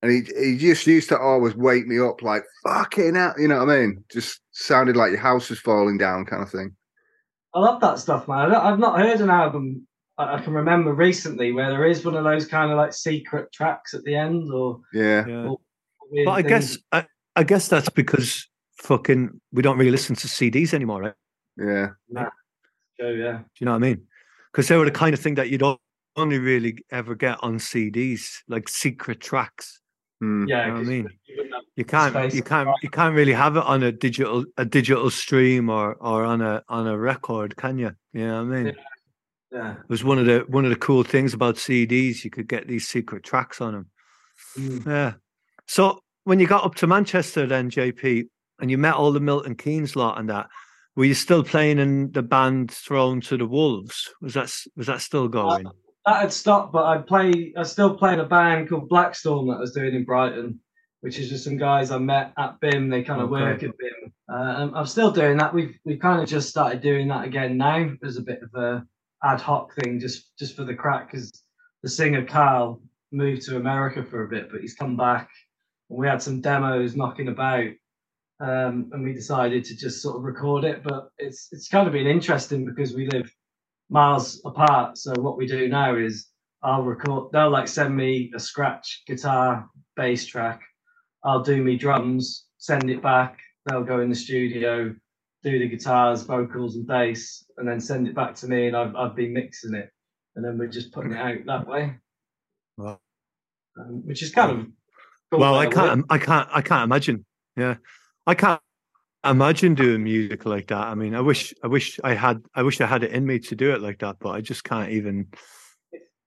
[0.00, 3.58] And he he just used to always wake me up like fucking out, you know
[3.58, 4.04] what I mean?
[4.12, 6.76] Just sounded like your house was falling down, kind of thing.
[7.52, 8.54] I love that stuff, man.
[8.54, 9.87] I've not heard an album
[10.18, 13.52] I I can remember recently where there is one of those kind of like secret
[13.52, 15.24] tracks at the end or Yeah.
[15.26, 15.54] Yeah.
[16.10, 16.48] weird But I things.
[16.48, 18.48] guess I, I guess that's because
[18.82, 21.14] fucking we don't really listen to CDs anymore, right?
[21.56, 21.88] Yeah.
[23.00, 23.38] Oh, yeah.
[23.38, 24.02] Do you know what I mean?
[24.52, 25.80] Because they were the kind of thing that you don't
[26.16, 29.80] only really ever get on CDs, like secret tracks.
[30.20, 30.48] Hmm.
[30.48, 30.66] Yeah.
[30.66, 31.08] You know what I 'cause mean?
[31.26, 34.44] you wouldn't have- You can't, you can't, you can't really have it on a digital,
[34.56, 37.92] a digital stream or or on a on a record, can you?
[38.12, 38.66] You know what I mean?
[38.66, 38.72] Yeah.
[39.52, 39.72] Yeah.
[39.72, 42.24] It was one of the one of the cool things about CDs.
[42.24, 43.86] You could get these secret tracks on them.
[44.58, 44.86] Mm.
[44.86, 45.12] Yeah.
[45.66, 48.28] So when you got up to Manchester, then JP,
[48.60, 50.48] and you met all the Milton Keynes lot and that,
[50.96, 54.12] were you still playing in the band Thrown to the Wolves?
[54.20, 55.66] Was that was that still going?
[56.06, 57.52] That had stopped, but I play.
[57.56, 60.58] I still play in a band called Blackstorm that I was doing in Brighton,
[61.00, 62.90] which is just some guys I met at BIMM.
[62.90, 63.42] They kind of Okay.
[63.42, 64.12] work at BIMM.
[64.30, 65.54] Uh, and I'm still doing that.
[65.54, 68.86] We've we've kind of just started doing that again now as a bit of a
[69.24, 71.30] ad hoc thing, just just for the crack, because
[71.82, 72.80] the singer Carl
[73.12, 75.28] moved to America for a bit, but he's come back.
[75.90, 77.70] And we had some demos knocking about,
[78.40, 80.82] um, and we decided to just sort of record it.
[80.82, 83.32] But it's it's kind of been interesting because we live
[83.90, 84.98] miles apart.
[84.98, 86.28] So what we do now is
[86.62, 87.30] I'll record.
[87.32, 90.60] They'll like send me a scratch guitar bass track.
[91.24, 93.38] I'll do me drums, send it back.
[93.66, 94.94] They'll go in the studio,
[95.42, 98.94] do the guitars, vocals, and bass, and then send it back to me, and I've
[98.96, 99.90] I've been mixing it,
[100.36, 101.96] and then we're just putting it out that way,
[102.76, 103.00] Wow.
[103.78, 104.66] um, which is kind of
[105.30, 106.04] cool Well, I can't.
[106.10, 107.24] I can't, I can't imagine.
[107.56, 107.76] Yeah,
[108.26, 108.60] I can't
[109.24, 110.86] imagine doing music like that.
[110.86, 113.38] I mean, I wish, I wish I had, I wish I had it in me
[113.40, 115.28] to do it like that, but I just can't even,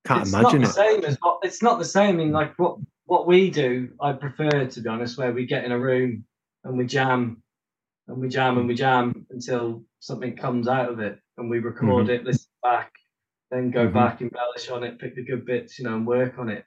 [0.05, 0.73] can't it's imagine not it.
[0.73, 4.11] the same as what it's not the same in like what what we do i
[4.11, 6.25] prefer to be honest where we get in a room
[6.63, 7.41] and we jam
[8.07, 12.05] and we jam and we jam until something comes out of it and we record
[12.07, 12.15] Mm-hmm.
[12.15, 12.91] it listen back
[13.51, 13.93] then go Mhm.
[13.93, 16.65] back embellish on it pick the good bits you know and work on it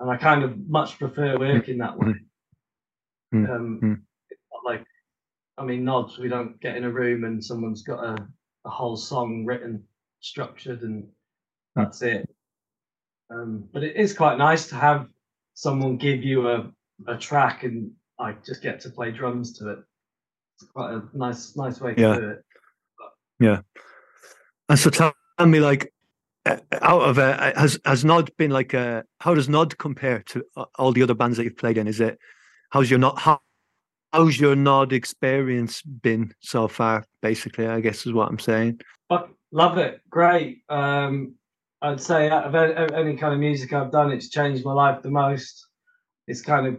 [0.00, 2.14] and i kind of much prefer working that way
[3.32, 3.48] Mhm.
[3.50, 4.02] um Mhm.
[4.64, 4.84] like
[5.58, 8.28] i mean nods we don't get in a room and someone's got a,
[8.64, 9.86] a whole song written
[10.20, 11.08] structured and
[11.74, 12.28] that's it
[13.30, 15.08] um, but it is quite nice to have
[15.54, 16.70] someone give you a,
[17.08, 19.78] a track and I just get to play drums to it.
[20.60, 22.16] It's quite a nice nice way to Yeah.
[22.16, 22.44] do it.
[23.40, 23.60] Yeah.
[24.68, 25.14] And so tell
[25.44, 25.92] me, like,
[26.46, 29.04] uh, out of uh, has has Gnod been like a?
[29.20, 31.88] How does Gnod compare to uh, all the other bands that you've played in?
[31.88, 32.18] Is it
[32.70, 33.40] how's your Gnod how,
[34.12, 37.04] how's your Gnod experience been so far?
[37.22, 38.80] Basically, I guess is what I'm saying.
[39.08, 40.62] But love it, great.
[40.68, 41.34] Um,
[41.82, 45.10] I'd say out of any kind of music I've done, it's changed my life the
[45.10, 45.66] most.
[46.26, 46.78] It's kind of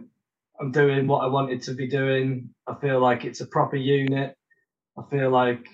[0.60, 2.50] I'm doing what I wanted to be doing.
[2.66, 4.34] I feel like it's a proper unit.
[4.98, 5.66] I feel like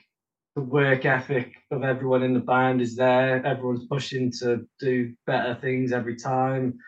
[0.57, 3.45] the work ethic of everyone in the band is there.
[3.47, 6.79] Everyone's pushing to do better things every time.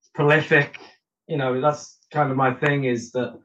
[0.00, 0.78] It's prolific.
[1.28, 3.38] You know, that's kind of my thing is that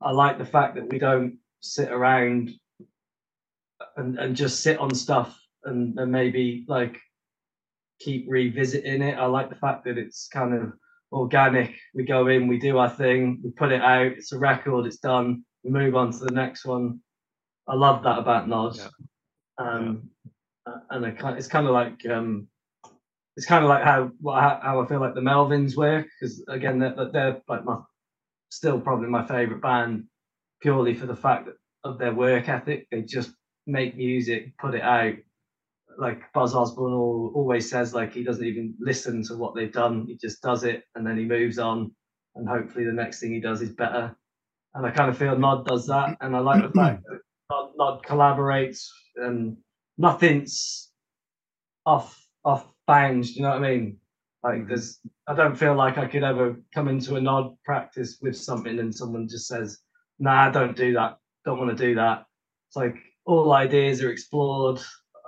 [0.00, 2.50] I like the fact that we don't sit around
[3.96, 6.98] and, and just sit on stuff and, and maybe like
[8.00, 9.18] keep revisiting it.
[9.18, 10.72] I like the fact that it's kind of
[11.14, 11.74] organic.
[11.94, 14.98] We go in, we do our thing, we put it out, it's a record, it's
[14.98, 17.00] done, we move on to the next one.
[17.66, 18.76] I love that about Gnod.
[18.76, 18.88] Yeah.
[19.58, 20.10] Um,
[20.66, 20.74] yeah.
[20.90, 22.48] and kind, it's kind of like um,
[23.36, 27.10] it's kind of like how how I feel like the Melvins work because again they're,
[27.12, 27.78] they're like my
[28.50, 30.04] still probably my favorite band
[30.60, 32.86] purely for the fact that, of their work ethic.
[32.90, 33.30] They just
[33.66, 35.14] make music, put it out.
[35.98, 40.06] Like Buzz Osborne always says, like he doesn't even listen to what they've done.
[40.06, 41.92] He just does it and then he moves on,
[42.34, 44.16] and hopefully the next thing he does is better.
[44.74, 47.76] And I kind of feel Gnod does that, and I like the fact that Gnod,
[47.78, 49.56] Gnod collaborates and
[49.98, 50.90] nothing's
[51.86, 53.30] off off bounds.
[53.30, 53.98] Do you know what I mean?
[54.42, 54.68] Like mm-hmm.
[54.68, 58.78] there's, I don't feel like I could ever come into a Gnod practice with something
[58.78, 59.78] and someone just says,
[60.18, 61.18] "Nah, don't do that.
[61.44, 62.26] Don't want to do that."
[62.68, 64.80] It's like all ideas are explored.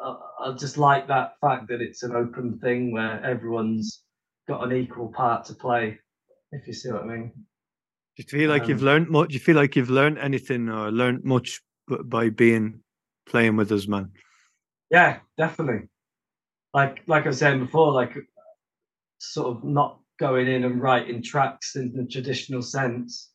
[0.06, 4.02] I, I just like that fact that it's an open thing where everyone's
[4.48, 5.98] got an equal part to play.
[6.52, 7.32] If you see what I mean.
[8.16, 9.28] Do you feel like um, you've learned much?
[9.28, 11.60] Do you feel like you've learned anything or learned much
[12.04, 12.80] by being
[13.28, 14.12] playing with us, man?
[14.90, 15.88] Yeah, definitely.
[16.72, 18.16] Like like I was saying before, like
[19.18, 23.30] sort of not going in and writing tracks in the traditional sense,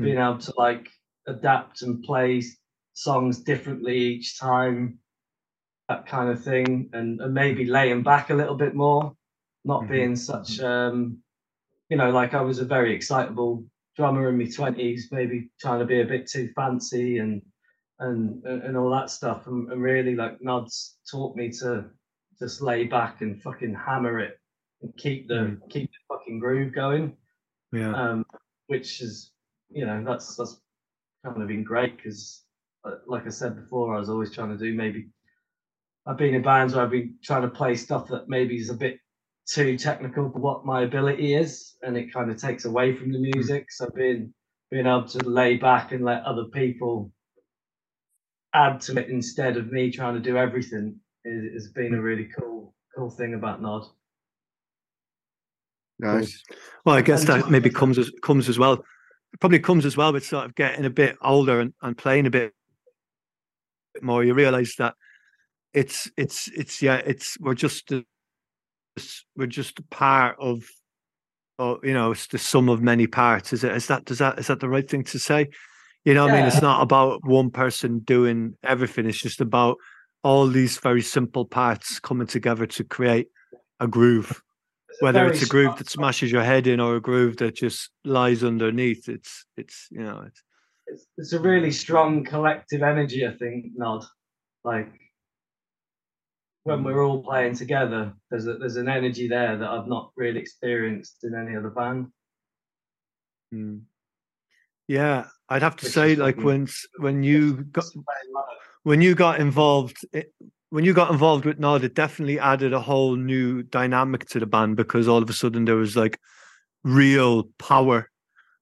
[0.00, 0.04] mm.
[0.04, 0.88] being able to like
[1.26, 2.42] adapt and play
[2.94, 4.98] songs differently each time,
[5.88, 9.14] that kind of thing, and, and maybe laying back a little bit more,
[9.64, 9.92] not mm-hmm.
[9.92, 11.18] being such, um,
[11.88, 13.64] you know, like I was a very excitable
[13.96, 17.42] drummer in my twenties, maybe trying to be a bit too fancy and
[18.00, 21.84] and and all that stuff, and, and really like Gnod's taught me to
[22.38, 24.38] just lay back and fucking hammer it
[24.82, 25.70] and keep the mm.
[25.70, 27.16] keep the fucking groove going.
[27.72, 27.94] Yeah.
[27.94, 28.24] Um,
[28.66, 29.32] which is,
[29.70, 30.60] you know, that's that's
[31.24, 32.44] kind of been great because
[33.06, 35.08] like I said before, I was always trying to do maybe.
[36.06, 38.74] I've been in bands where I've been trying to play stuff that maybe is a
[38.74, 38.98] bit
[39.46, 43.18] too technical for what my ability is, and it kind of takes away from the
[43.18, 43.30] hmm.
[43.32, 43.70] music.
[43.70, 44.32] So being
[44.70, 47.12] being able to lay back and let other people
[48.54, 52.28] add to it instead of me trying to do everything is, has been a really
[52.38, 53.86] cool cool thing about Gnod.
[55.98, 56.42] Nice.
[56.84, 58.74] Well, I guess that maybe comes as comes as well.
[58.74, 62.26] It probably comes as well with sort of getting a bit older and, and playing
[62.26, 62.52] a bit
[64.00, 64.94] more, you realize that
[65.74, 68.04] it's it's it's yeah, it's we're just a,
[69.36, 70.64] we're just a part of
[71.58, 73.52] oh, you know, it's the sum of many parts.
[73.52, 75.48] Is it is that does that is that the right thing to say?
[76.04, 76.32] You know, yeah.
[76.32, 79.06] I mean, it's not about one person doing everything.
[79.06, 79.76] It's just about
[80.22, 83.28] all these very simple parts coming together to create
[83.80, 84.42] a groove.
[84.88, 87.90] It's Whether it's a groove that smashes your head in or a groove that just
[88.04, 90.42] lies underneath, it's it's you know it's
[90.86, 93.26] it's, it's a really strong collective energy.
[93.26, 94.04] I think Gnod,
[94.62, 94.92] like
[96.64, 100.40] when we're all playing together, there's a, there's an energy there that I've not really
[100.40, 102.08] experienced in any other band.
[103.54, 103.82] Mm.
[104.88, 107.84] Yeah, I'd have to Which say, like when when you got
[108.82, 110.32] when you got involved, it,
[110.70, 114.46] when you got involved with Gnod, it definitely added a whole new dynamic to the
[114.46, 116.18] band because all of a sudden there was like
[116.82, 118.10] real power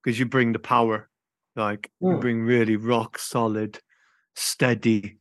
[0.03, 1.09] because you bring the power
[1.57, 2.21] like mm.
[2.21, 3.79] bring really rock solid,
[4.35, 5.19] steady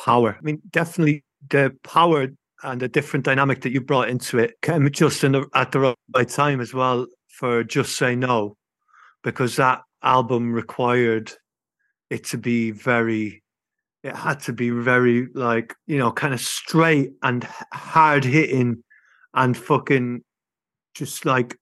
[0.00, 0.36] power.
[0.38, 2.28] I mean, definitely the power
[2.62, 5.94] and the different dynamic that you brought into it came just in the, at the
[6.14, 8.56] right time as well for just say no,
[9.22, 11.32] because that album required
[12.10, 13.42] it to be very
[14.04, 18.82] it had to be very like you know kind of straight and hard hitting
[19.34, 20.22] and fucking
[20.94, 21.56] just like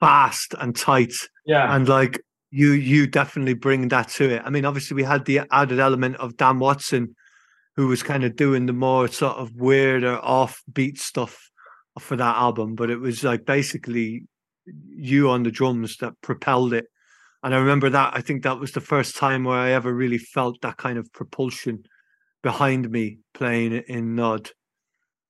[0.00, 1.12] fast and tight.
[1.44, 1.74] Yeah.
[1.74, 2.20] And like
[2.50, 4.42] you you definitely bring that to it.
[4.44, 7.14] I mean, obviously we had the added element of Dan Watson,
[7.76, 11.50] who was kind of doing the more sort of weirder offbeat stuff
[11.98, 14.26] for that album, but it was like basically
[14.88, 16.86] you on the drums that propelled it.
[17.42, 20.18] And I remember that I think that was the first time where I ever really
[20.18, 21.84] felt that kind of propulsion
[22.42, 24.50] behind me playing in Gnod.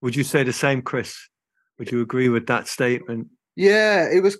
[0.02, 1.16] Would you say the same, Chris?
[1.78, 3.28] Would you agree with that statement?
[3.56, 4.38] Yeah, it was.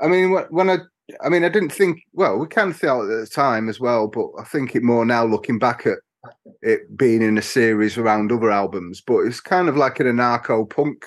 [0.00, 0.78] I mean, when I,
[1.24, 2.00] I mean, I didn't think.
[2.12, 5.24] Well, we can feel at the time as well, but I think it more now
[5.24, 5.98] looking back at
[6.62, 9.00] it being in a series around other albums.
[9.00, 11.04] But it's kind of like an anarcho punk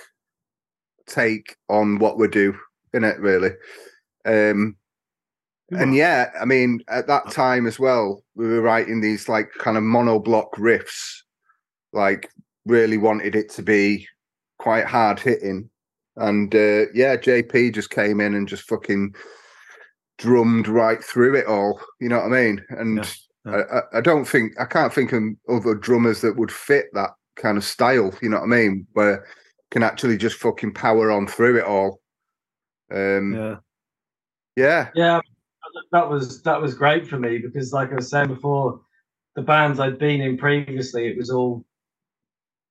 [1.07, 2.57] take on what we do
[2.93, 3.51] in it, really.
[4.25, 4.75] Um,
[5.71, 9.77] and yeah, I mean, at that time as well, we were writing these like kind
[9.77, 11.21] of monoblock riffs,
[11.93, 12.29] like
[12.65, 14.07] really wanted it to be
[14.59, 15.69] quite hard hitting.
[16.17, 19.15] And uh, yeah, JP just came in and just fucking
[20.17, 21.79] drummed right through it all.
[22.01, 22.65] You know what I mean?
[22.69, 23.11] And Yeah,
[23.45, 23.63] yeah.
[23.93, 27.57] I, I don't think I can't think of other drummers that would fit that kind
[27.57, 28.13] of style.
[28.21, 28.87] You know what I mean?
[28.93, 29.25] Where
[29.71, 32.01] can actually just fucking power on through it all.
[32.93, 33.55] Um, Yeah.
[34.55, 35.19] yeah, Yeah,
[35.93, 38.81] that was that was great for me because, like I was saying before,
[39.35, 41.65] the bands I'd been in previously, it was all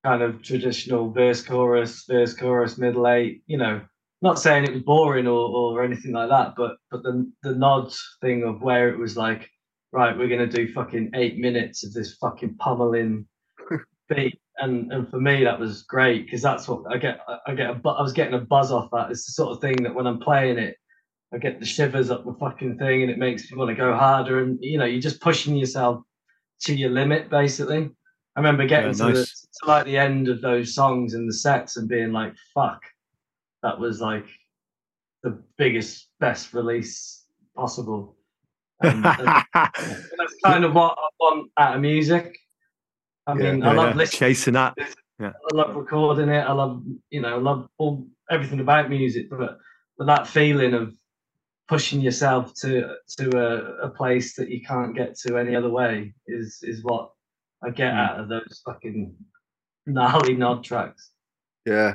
[0.05, 3.43] kind of traditional verse chorus, verse chorus, middle eight.
[3.47, 3.81] You know,
[4.21, 7.97] not saying it was boring or, or anything like that, but but the the Gnod
[8.21, 9.51] thing of where it was like,
[9.93, 13.27] right, we're gonna do fucking eight minutes of this fucking pummeling
[14.09, 14.41] beat.
[14.59, 17.21] And, and for me that was great because that's what I get.
[17.47, 19.11] I get a I was getting a buzz off that.
[19.11, 20.77] It's the sort of thing that when I'm playing it,
[21.33, 23.95] I get the shivers up the fucking thing, and it makes me want to go
[23.95, 24.41] harder.
[24.43, 26.03] And you know, you're just pushing yourself
[26.63, 27.91] to your limit, basically.
[28.37, 31.33] I remember getting Yeah, to, the, to like the end of those songs and the
[31.33, 32.83] sets and being like, "Fuck,
[33.63, 34.27] that was like
[35.23, 37.25] the biggest, best release
[37.57, 38.17] possible."
[38.83, 42.37] And, and that's kind of what I want out of music.
[43.27, 43.95] I Yeah, mean, I Yeah, love yeah.
[43.97, 44.19] listening.
[44.19, 44.75] Chasing that.
[44.79, 46.41] I love recording it.
[46.41, 49.59] I love, you know, I love all everything about music, but
[49.99, 50.95] but that feeling of
[51.69, 56.15] pushing yourself to to a, a place that you can't get to any other way
[56.27, 57.11] is is what
[57.63, 57.99] I get Mm.
[57.99, 59.15] out of those fucking
[59.87, 61.11] gnarly Gnod tracks.
[61.67, 61.95] yeah.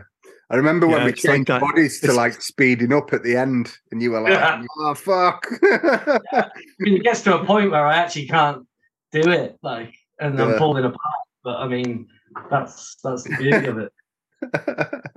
[0.50, 3.36] I remember when Yeah, we it's like changed bodies to like speeding up at the
[3.36, 4.62] end, and you were like, Yeah.
[4.80, 8.66] "Oh fuck!" I mean, it gets to a point where I actually can't
[9.12, 10.58] do it, like, and I'm Yeah.
[10.60, 11.00] falling apart.
[11.44, 12.08] But I mean,
[12.50, 13.92] that's that's the beauty of it.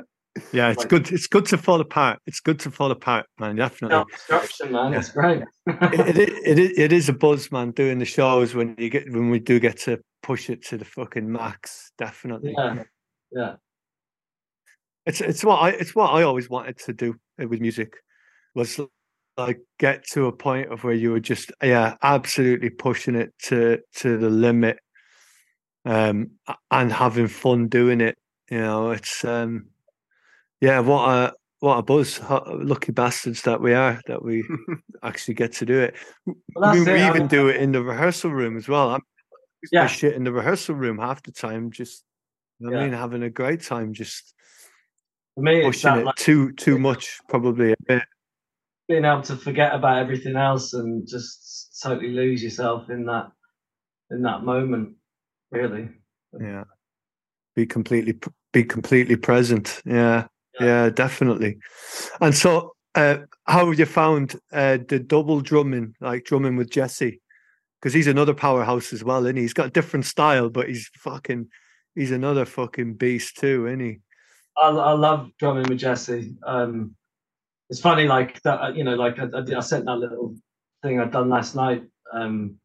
[0.53, 1.11] Yeah, it's Like- good.
[1.11, 2.21] It's good to fall apart.
[2.25, 3.57] It's good to fall apart, man.
[3.57, 3.97] Definitely.
[4.29, 4.93] Self-destruction, man.
[4.93, 4.99] Yeah.
[5.01, 5.43] It's great.
[5.67, 7.73] it, it, it, is- it is a buzz, man.
[7.73, 10.85] Doing the shows when you get when we do get to push it to the
[10.85, 11.91] fucking max.
[11.99, 12.55] Definitely.
[12.57, 12.85] yeah,
[13.33, 13.55] yeah.
[15.09, 17.95] It's it's what I it's what I always wanted to do uh, with music
[18.55, 18.79] was
[19.39, 23.79] like get to a point of where you were just yeah absolutely pushing it to
[23.97, 24.79] to the limit
[25.87, 26.33] um
[26.71, 28.19] and having fun doing it
[28.51, 29.69] you know it's um
[30.61, 32.21] yeah what a what a buzz
[32.53, 34.45] lucky bastards that we are that we
[35.03, 35.95] actually get to do it
[36.27, 39.03] Well, I mean, we it, even do it in the rehearsal room as well I'm
[39.73, 39.83] Yeah.
[39.83, 39.87] yeah.
[39.87, 42.05] shit in the rehearsal room half the time just
[42.59, 44.35] you know what I mean having a great time just
[45.39, 48.03] For me, it's that it like, too too much probably a bit.
[48.89, 53.31] Being able to forget about everything else and just totally lose yourself in that
[54.11, 54.97] in that moment.
[55.53, 55.91] Really.
[56.41, 56.65] yeah.
[57.55, 58.19] Be completely
[58.53, 59.81] be completely present.
[59.87, 60.27] Yeah.
[60.59, 60.67] Yeah.
[60.67, 61.59] yeah, definitely.
[62.21, 67.21] And so uh how have you found uh the double drumming like drumming with jesse?
[67.81, 69.43] Because he's another powerhouse as well isn't he?
[69.43, 71.47] He's got a different style but he's fucking
[71.95, 73.99] he's another fucking beast too isn't he
[74.61, 76.35] I, I love drumming with Jesse.
[76.45, 76.95] Um,
[77.71, 78.77] it's funny, like that.
[78.77, 80.35] You know, like I, I, I sent that little
[80.83, 81.83] thing I'd done last night.
[82.13, 82.57] Um,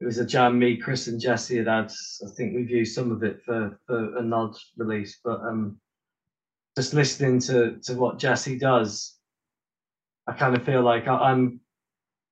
[0.00, 1.90] it was a jam me, Chris, and Jesse had had.
[1.90, 5.78] I think we've used some of it for for a Gnod release, but um,
[6.76, 9.16] just listening to to what Jesse does,
[10.26, 11.60] I kind of feel like I, I'm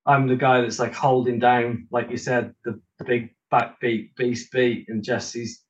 [0.06, 4.52] I'm the guy that's like holding down, like you said, the, the big backbeat beast
[4.52, 5.64] beat, and Jesse's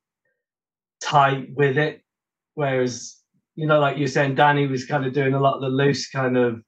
[1.03, 2.03] tight with it.
[2.55, 3.17] Whereas,
[3.57, 6.09] you know, like you're saying, Danny was kind of doing a lot of the loose
[6.11, 6.63] kind of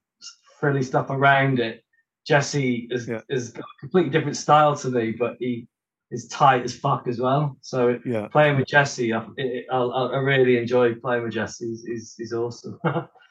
[0.59, 1.83] frilly stuff around it.
[2.27, 3.21] Jesse is Yeah.
[3.29, 5.67] is a completely different style to me, but he
[6.11, 7.57] is tight as fuck as well.
[7.61, 11.67] So yeah playing with Jesse, I, it, I, I really enjoy playing with Jesse.
[11.67, 12.77] He's, he's, he's awesome.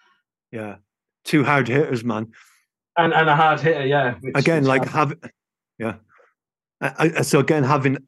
[0.53, 0.77] yeah
[1.25, 2.27] two hard hitters man
[2.97, 4.15] and and a hard hitter, yeah.
[4.21, 5.13] which- again which like have
[5.79, 5.97] yeah
[6.81, 7.99] I, so again having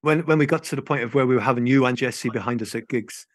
[0.00, 2.30] when when we got to the point of where we were having you and jesse
[2.30, 3.26] behind us at gigs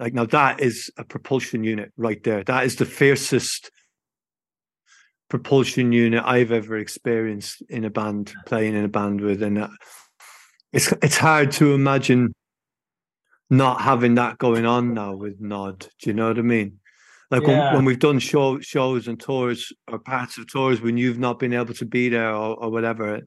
[0.00, 2.44] like now that is a propulsion unit right there.
[2.44, 3.70] That is the fiercest
[5.28, 9.42] propulsion unit i've ever experienced in a band playing in a band with.
[9.42, 9.68] And uh,
[10.72, 12.34] it's it's hard to imagine
[13.50, 15.80] not having that going on now with Gnod.
[15.80, 16.78] Do you know what i mean?
[17.30, 17.48] Like Yeah.
[17.48, 21.38] when, when we've done show, shows and tours or parts of tours when you've not
[21.38, 23.20] been able to be there or, or whatever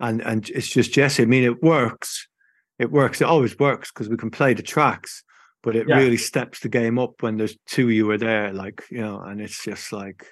[0.00, 1.22] and and it's just jesse.
[1.22, 2.28] I mean it works.
[2.78, 3.20] It works.
[3.20, 5.24] It always works because we can play the tracks
[5.62, 5.96] but it Yeah.
[5.98, 9.20] really steps the game up when there's two of you are there like you know
[9.20, 10.26] and it's just like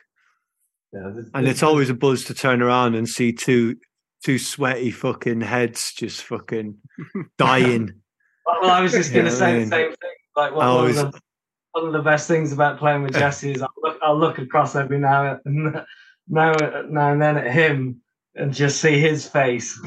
[0.93, 3.77] yeah, the- and the- it's always a buzz to turn around and see two
[4.25, 6.77] two sweaty fucking heads just fucking
[7.39, 7.93] dying
[8.47, 10.15] Well, I was just going to I say mean, the same thing.
[10.37, 11.21] Like one, one of the
[11.73, 14.75] one of the best things about playing with Jesse is I'll look, I'll look across
[14.77, 15.75] every now and
[16.29, 16.53] now,
[16.89, 18.01] now and then at him
[18.35, 19.81] and just see his face,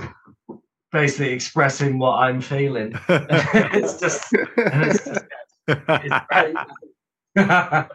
[0.92, 2.94] basically expressing what I'm feeling.
[3.10, 5.26] it's just, it's just
[5.68, 6.56] it's great.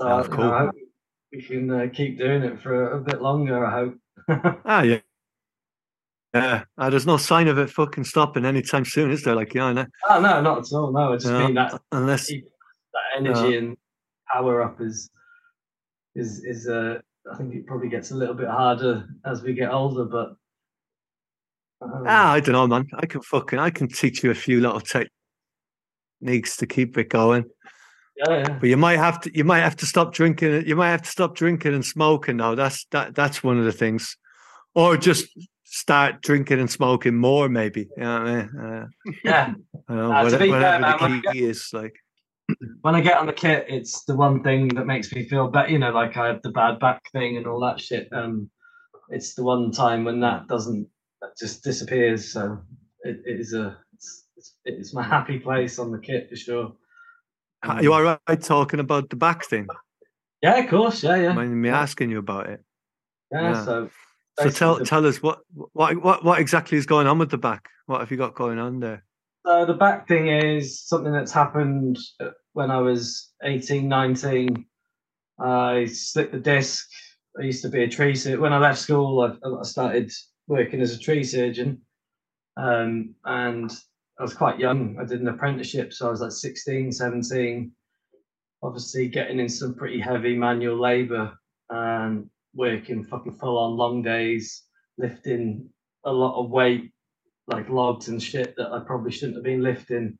[0.00, 0.52] so, That's you know.
[0.52, 0.74] I hope
[1.32, 3.64] we can uh, keep doing it for a, bit longer.
[3.66, 3.96] I hope.
[4.64, 4.98] ah, yeah.
[6.34, 9.34] Yeah, uh, there's no sign of it fucking stopping anytime soon, is there?
[9.34, 10.92] Like, you know, no- oh no, not at all.
[10.92, 12.42] No, I just No, mean that unless that
[13.16, 13.78] energy and
[14.30, 15.10] power up is
[16.14, 17.00] is is uh
[17.32, 20.34] I think it probably gets a little bit harder as we get older, but
[21.80, 22.88] um, ah, I don't know, man.
[22.94, 27.44] I can fucking I can teach you a few little techniques to keep it going.
[28.16, 28.58] yeah, yeah.
[28.58, 30.66] But you might have to you might have to stop drinking.
[30.66, 32.54] You might have to stop drinking and smoking now.
[32.54, 34.16] That's that that's one of the things.
[34.74, 35.28] Or just
[35.64, 37.88] start drinking and smoking more, maybe.
[37.96, 38.60] You know what I mean?
[38.60, 38.86] Uh,
[39.24, 39.54] yeah.
[39.88, 41.96] I know, Uh, whatever, fair, the key is, like
[42.88, 45.68] When I get on the kit, it's the one thing that makes me feel better.
[45.68, 48.08] You know, like I have the bad back thing and all that shit.
[48.12, 48.48] Um,
[49.10, 50.88] it's the one time when that doesn't
[51.20, 52.32] that just disappears.
[52.32, 52.62] So
[53.02, 54.24] it, it is a it's,
[54.64, 56.72] it's, my happy place on the kit for sure.
[57.62, 59.66] You are you all right talking about the back thing?
[60.40, 61.02] Yeah, of course.
[61.02, 61.32] Yeah, yeah.
[61.34, 62.64] Mind me asking you about it.
[63.30, 63.64] yeah, yeah.
[63.66, 63.90] So
[64.40, 65.40] So tell tell us what
[65.74, 67.68] what what what exactly is going on with the back?
[67.84, 69.04] What have you got going on there?
[69.44, 74.64] The back thing is something that's happened uh, when I was 18, 19.
[75.40, 76.88] I slipped the disc.
[77.38, 78.40] I used to be a tree surgeon.
[78.40, 80.12] When I left school, I, I started
[80.48, 81.80] working as a tree surgeon.
[82.56, 83.70] Um, and
[84.18, 84.98] I was quite young.
[85.00, 87.72] I did an apprenticeship, so I was like 16, 17.
[88.62, 91.32] Obviously, getting in some pretty heavy manual labor
[91.70, 94.64] and working fucking full on long days,
[94.98, 95.68] lifting
[96.04, 96.90] a lot of weight
[97.48, 100.18] like logs and shit that I probably shouldn't have been lifting.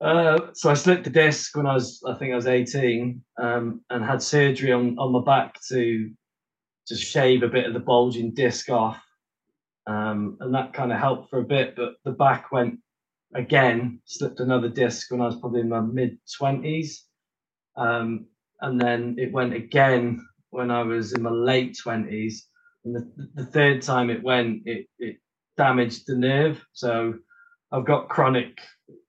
[0.00, 3.82] Uh, so I slipped the disc when I was, I think I was 18, um,
[3.90, 6.10] and had surgery on, on my back to
[6.88, 9.00] just shave a bit of the bulging disc off.
[9.86, 12.78] Um, and that kind of helped for a bit, but the back went
[13.34, 16.94] again, slipped another disc when I was probably in my mid 20s.
[17.76, 18.26] Um,
[18.60, 22.34] and then it went again when I was in my late 20s.
[22.84, 25.16] And the, the third time it went, it, it
[25.60, 26.64] damaged the nerve.
[26.72, 27.14] So
[27.70, 28.58] I've got chronic,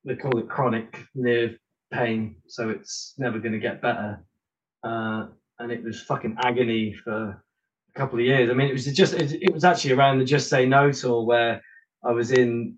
[0.03, 1.55] they call it chronic nerve
[1.93, 2.35] pain.
[2.47, 4.21] So it's never going to get better.
[4.83, 5.27] Uh,
[5.59, 7.15] and it was fucking agony for
[7.95, 8.49] a couple of years.
[8.49, 11.23] I mean, it was just, it, it was actually around the Just Say No tour
[11.23, 11.61] where
[12.03, 12.75] I was in,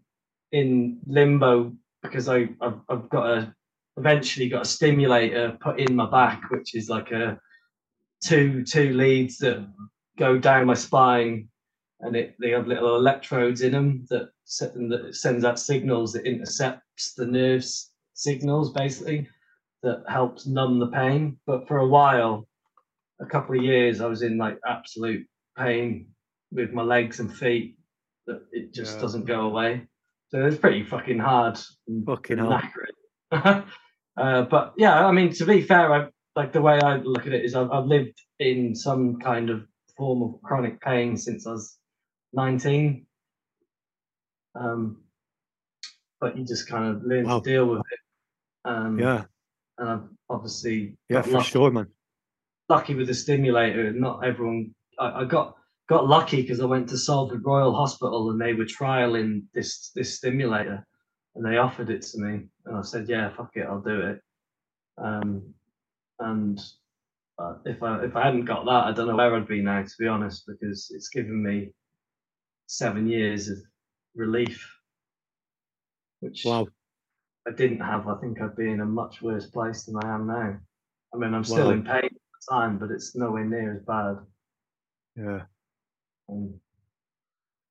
[0.51, 3.55] in limbo because I, I've, I've got a,
[3.97, 7.39] eventually got a stimulator put in my back, which is like a
[8.23, 9.67] two, two leads that
[10.19, 11.49] go down my spine
[12.03, 16.13] and it they have little electrodes in them that set them that sends out signals
[16.13, 19.27] that intercepts the nerves signals basically
[19.81, 21.37] that helps numb the pain.
[21.45, 22.47] But for a while,
[23.21, 25.25] a couple of years, I was in like absolute
[25.57, 26.07] pain
[26.51, 27.75] with my legs and feet
[28.27, 29.01] that it just Yeah.
[29.01, 29.87] doesn't go away.
[30.29, 31.59] So it's pretty fucking hard.
[31.87, 32.49] and Fucking hell.
[33.31, 33.65] knackering.
[34.17, 37.33] uh, but yeah, I mean, to be fair, I like the way I look at
[37.33, 39.65] it is I've, I've lived in some kind of
[39.97, 41.77] form of chronic pain since I was
[42.33, 43.05] 19.
[44.55, 45.03] Um,
[46.19, 47.39] but you just kind of learn Wow.
[47.39, 47.99] to deal with it.
[48.65, 49.25] Um, Yeah,
[49.77, 51.87] And I've obviously yeah, for lucky, sure, man.
[52.69, 53.91] lucky with the stimulator.
[53.91, 55.57] Not everyone, I, I got
[55.89, 60.15] got lucky because I went to Salford Royal Hospital and they were trialing this this
[60.17, 60.85] stimulator
[61.35, 64.21] and they offered it to me and I said, yeah, fuck it, I'll do it.
[64.97, 65.53] Um,
[66.19, 66.61] and
[67.39, 69.81] uh, if I if I hadn't got that, I don't know where I'd be now,
[69.81, 71.71] to be honest, because it's given me
[72.73, 73.57] seven years of
[74.15, 74.67] relief,
[76.21, 76.67] which Wow.
[77.47, 78.07] I didn't have.
[78.07, 80.59] I think I'd be in a much worse place than I am now.
[81.13, 81.71] I mean, I'm still Wow.
[81.73, 84.17] in pain at the time, but it's nowhere near as bad.
[85.15, 85.45] Yeah.
[86.29, 86.59] Um,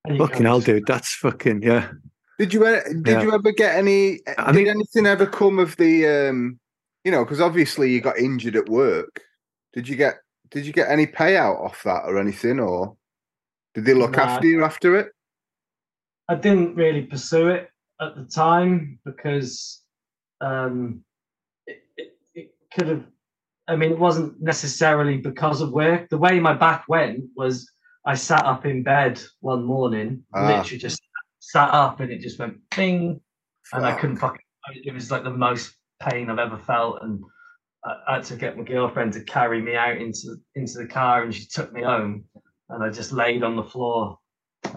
[0.05, 0.87] and Fucking kind of hell, just- dude.
[0.87, 1.93] That's fucking yeah.
[2.39, 3.23] Did you e- did Yeah.
[3.23, 4.21] you ever get any?
[4.39, 6.07] I did mean- anything ever come of the?
[6.07, 6.59] um
[7.05, 9.21] You know, because obviously you got injured at work.
[9.73, 12.97] Did you get Did you get any payout off that or anything, or
[13.75, 14.23] did they look Nah.
[14.25, 15.13] after you after it?
[16.29, 17.71] I didn't really pursue it
[18.01, 19.83] at the time because
[20.41, 21.05] um,
[21.67, 23.05] it, it, it could have.
[23.69, 26.09] I mean, it wasn't necessarily because of work.
[26.09, 27.71] The way my back went was
[28.05, 30.47] I sat up in bed one morning, Ah.
[30.47, 31.01] literally just
[31.39, 33.21] sat up, and it just went bing,
[33.73, 34.41] and I couldn't fucking.
[34.85, 37.21] It was like the most pain I've ever felt, and
[37.85, 41.23] I, I had to get my girlfriend to carry me out into into the car,
[41.23, 42.25] and she took me home,
[42.73, 44.19] and I just laid on the floor.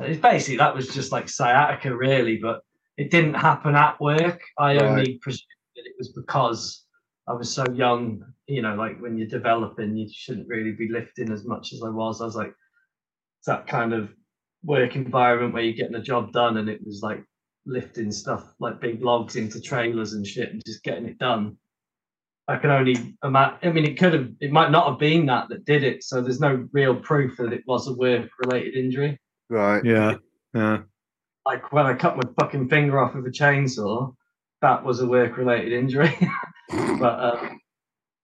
[0.01, 2.61] It's basically that was just like sciatica, really, but
[2.97, 4.41] it didn't happen at work.
[4.57, 4.81] I Right.
[4.81, 5.41] only presumed
[5.75, 6.85] that it was because
[7.27, 8.23] I was so young.
[8.47, 11.89] You know, like when you're developing, you shouldn't really be lifting as much as I
[11.89, 12.21] was.
[12.21, 12.53] I was like,
[13.39, 14.09] it's that kind of
[14.63, 17.23] work environment where you're getting a job done, and it was like
[17.65, 21.57] lifting stuff like big logs into trailers and shit, and just getting it done.
[22.47, 23.57] I can only imagine.
[23.63, 24.29] I mean, it could have.
[24.39, 26.03] It might not have been that that did it.
[26.03, 29.19] So there's no real proof that it was a work-related injury
[29.49, 29.83] Right.
[29.83, 30.15] Yeah.
[30.53, 30.79] Yeah.
[31.45, 34.13] like when I cut my fucking finger off with a chainsaw,
[34.61, 36.15] that was a work related injury.
[36.99, 37.59] but um,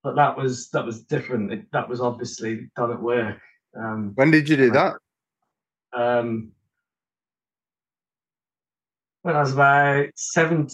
[0.04, 1.52] but that was that was different.
[1.52, 3.38] It, that was obviously done at work.
[3.78, 4.96] Um, When did you do that?
[5.94, 6.52] um,
[9.24, 10.68] when I was about seven,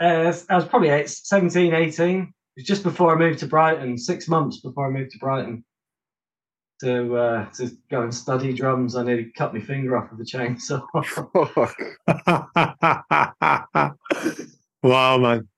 [0.00, 2.34] uh, I was probably eight, 17, 18.
[2.56, 5.64] It was just before I moved to Brighton, six months before I moved to Brighton
[6.80, 8.96] to uh, to go and study drums.
[8.96, 10.82] I nearly cut my finger off with a chainsaw.
[14.82, 15.48] wow, man.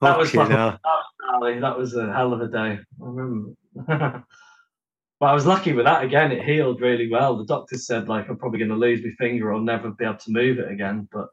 [0.00, 0.48] That was hell.
[0.48, 2.78] That was a hell of a day.
[2.78, 3.50] I remember.
[3.86, 6.32] but I was lucky with that again.
[6.32, 7.36] It healed really well.
[7.36, 10.16] The doctor said like I'm probably going to lose my finger or never be able
[10.16, 11.28] to move it again, but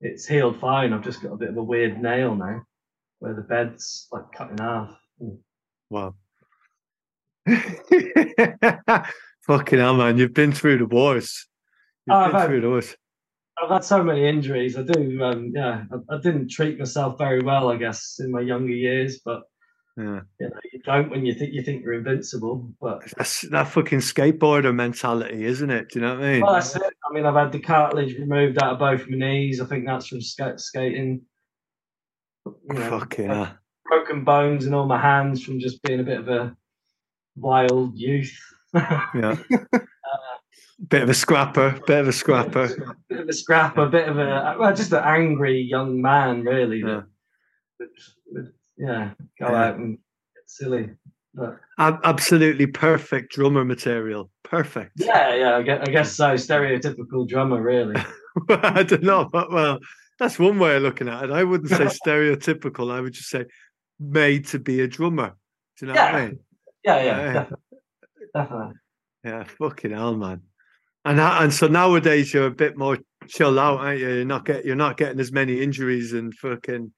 [0.00, 0.92] it's healed fine.
[0.92, 2.62] I've just got a bit of a weird nail now,
[3.20, 4.96] where the bed's like cut in half.
[5.90, 6.14] Wow.
[9.46, 10.18] Fucking hell, man.
[10.18, 11.46] You've been through the wars.
[12.06, 12.96] You've Oh, I've been had- through the wars.
[13.62, 14.78] I've had so many injuries.
[14.78, 15.22] I do.
[15.22, 19.20] Um, yeah, I, I didn't treat myself very well, I guess, in my younger years.
[19.22, 19.42] But
[19.98, 20.20] Yeah.
[20.40, 22.72] you know, you don't when you think you think you're invincible.
[22.80, 25.90] But That's that fucking skateboarder mentality, isn't it?
[25.90, 26.40] Do you know what I mean?
[26.40, 26.82] Well, that's it.
[26.82, 29.60] I mean, I've had the cartilage removed out of both my knees.
[29.60, 31.20] I think that's from ska- skating.
[32.68, 36.04] You know, Fucking uh, I've broken bones in all my hands from just being a
[36.04, 36.56] bit of a
[37.36, 38.36] wild youth.
[38.74, 39.36] Yeah.
[39.72, 42.96] Uh, bit of a scrapper, bit of a scrapper.
[43.08, 46.80] bit of a scrapper, bit of a well, just an angry young man, really.
[46.80, 47.02] Yeah.
[47.78, 47.88] That,
[48.32, 49.64] that yeah, go Yeah.
[49.66, 49.98] out and
[50.34, 50.90] get silly.
[51.34, 54.30] But absolutely perfect drummer material.
[54.42, 54.92] Perfect.
[54.96, 56.34] yeah, yeah, I guess, I guess so.
[56.34, 57.94] Stereotypical drummer, really.
[58.48, 59.78] I don't know, but well,
[60.20, 61.30] that's one way of looking at it.
[61.30, 62.92] I wouldn't say stereotypical.
[62.92, 63.46] I would just say
[63.98, 65.34] made to be a drummer.
[65.78, 66.26] Do you know what I Yeah.
[66.26, 66.38] mean?
[66.84, 67.32] Yeah, yeah, Yeah.
[67.32, 67.78] definitely.
[68.34, 68.74] definitely.
[69.24, 70.42] Yeah, fucking hell, man.
[71.04, 74.08] And and so nowadays you're a bit more chill out, aren't you?
[74.08, 76.92] You're not get you're not getting as many injuries and fucking.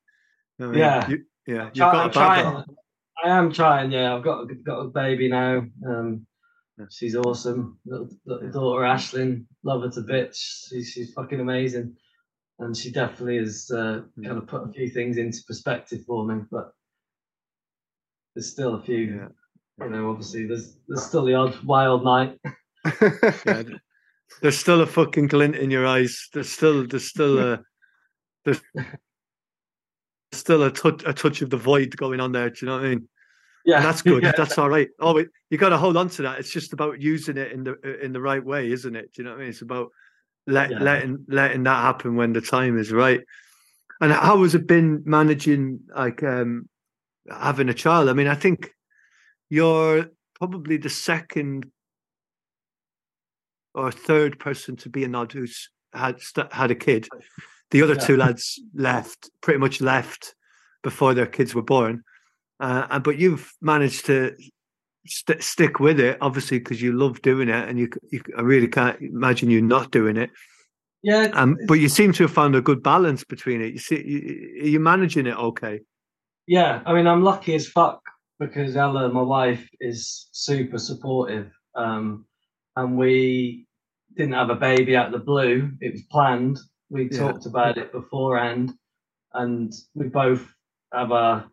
[0.60, 1.08] I mean, Yeah.
[1.08, 1.64] you, yeah.
[1.66, 2.64] You've got I'm a trying.
[3.24, 3.92] I am trying.
[3.92, 5.64] Yeah, I've got got a baby now.
[5.86, 6.26] Um,
[6.90, 7.78] she's awesome.
[7.86, 10.68] Little, little daughter Ashlyn, love her to bits.
[10.70, 11.96] She's she's fucking amazing,
[12.58, 14.28] and she definitely has uh, Yeah.
[14.28, 16.42] kind of put a few things into perspective for me.
[16.50, 16.72] But
[18.34, 18.96] there's still a few.
[18.98, 19.28] Yeah.
[19.84, 22.38] You know, obviously, there's there's still the odd wild night.
[23.46, 23.62] Yeah,
[24.40, 26.28] there's still a fucking glint in your eyes.
[26.32, 27.60] There's still there's still a
[28.44, 28.60] there's
[30.32, 32.50] still a touch a touch of the void going on there.
[32.50, 33.08] Do you know what I mean?
[33.64, 34.22] Yeah, And that's good.
[34.22, 34.32] Yeah.
[34.36, 34.88] That's all right.
[34.98, 36.40] Oh, it, you got to hold on to that.
[36.40, 37.74] It's just about using it in the
[38.04, 39.12] in the right way, isn't it?
[39.12, 39.50] Do you know what I mean?
[39.50, 39.90] It's about
[40.46, 40.78] let, Yeah.
[40.80, 43.20] letting letting that happen when the time is right.
[44.00, 46.68] And how has it been managing like um
[47.30, 48.08] having a child?
[48.08, 48.72] I mean, I think
[49.50, 51.70] you're probably the second
[53.74, 57.08] or third person to be a Gnod who's had st- had a kid.
[57.70, 58.00] The other Yeah.
[58.06, 60.34] two lads left, pretty much left
[60.82, 62.02] before their kids were born.
[62.60, 64.36] Uh, and- but you've managed to
[65.06, 68.68] st- stick with it, obviously, because you love doing it, and you, you I really
[68.68, 70.30] can't imagine you not doing it.
[71.02, 73.72] yeah, Um, but you seem to have found a good balance between it.
[73.72, 75.80] You see, you, you're managing it okay.
[76.46, 78.00] Yeah, I mean, I'm lucky as fuck
[78.40, 81.50] because Ella, my wife, is super supportive.
[81.74, 82.26] Um,
[82.76, 83.66] and we
[84.16, 85.70] didn't have a baby out of the blue.
[85.80, 86.58] It was planned.
[86.90, 87.18] We Yeah.
[87.18, 88.72] talked about it beforehand,
[89.34, 90.46] and we both
[90.92, 91.50] have our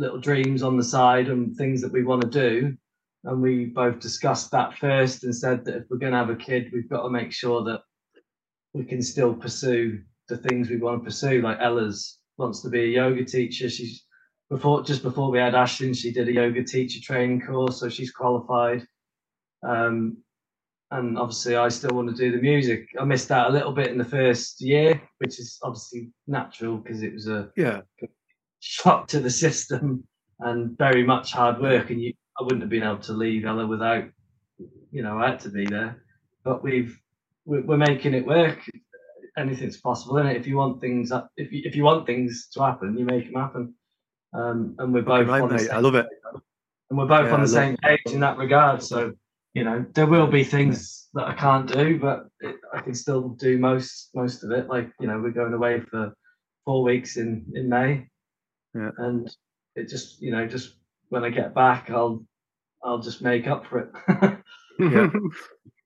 [0.00, 2.76] little dreams on the side and things that we want to do.
[3.24, 6.36] And we both discussed that first and said that if we're going to have a
[6.36, 7.82] kid, we've got to make sure that
[8.72, 11.42] we can still pursue the things we want to pursue.
[11.42, 13.68] Like Ella's wants to be a yoga teacher.
[13.68, 14.06] She's
[14.48, 18.10] before just before we had Ashlyn, she did a yoga teacher training course, so she's
[18.10, 18.86] qualified.
[19.62, 20.16] Um,
[20.90, 22.88] and obviously, I still want to do the music.
[22.98, 27.02] I missed out a little bit in the first year, which is obviously natural because
[27.02, 27.82] it was a Yeah,
[28.60, 30.04] shock to the system
[30.40, 31.90] and very much hard work.
[31.90, 34.04] And you, I wouldn't have been able to leave Ella without,
[34.90, 36.02] you know, I had to be there.
[36.44, 36.98] But we've
[37.44, 38.58] we're, making it work.
[39.36, 40.36] Anything's possible, is it?
[40.36, 43.24] If you want things, up- if you, if you want things to happen, you make
[43.24, 43.74] them happen.
[44.32, 45.66] Um, and we're both right, on the mate.
[45.66, 46.06] same, I love it.
[46.90, 48.82] and we're both Yeah, on the same page in that regard.
[48.82, 49.12] So,
[49.54, 53.30] you know, there will be things that I can't do, but it, I can still
[53.30, 54.68] do most most of it.
[54.68, 56.14] Like you know, we're going away for
[56.64, 58.06] four weeks in in May,
[58.74, 58.90] Yeah.
[58.98, 59.28] and
[59.74, 60.74] it just you know just
[61.08, 62.24] when I get back, I'll
[62.82, 64.38] I'll just make up for it.
[64.80, 65.10] Yeah.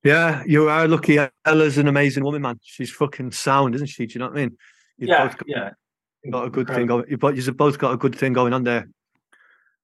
[0.05, 1.18] Yeah, you are lucky.
[1.47, 2.61] Ella's an amazing woman, man.
[2.62, 4.05] She's fucking sound, isn't she?
[4.05, 4.59] Do you know what I mean?
[4.99, 5.70] You've yeah, both got, yeah.
[6.30, 7.07] got a good thing going.
[7.09, 8.87] You've both, you've both got a good thing going on there.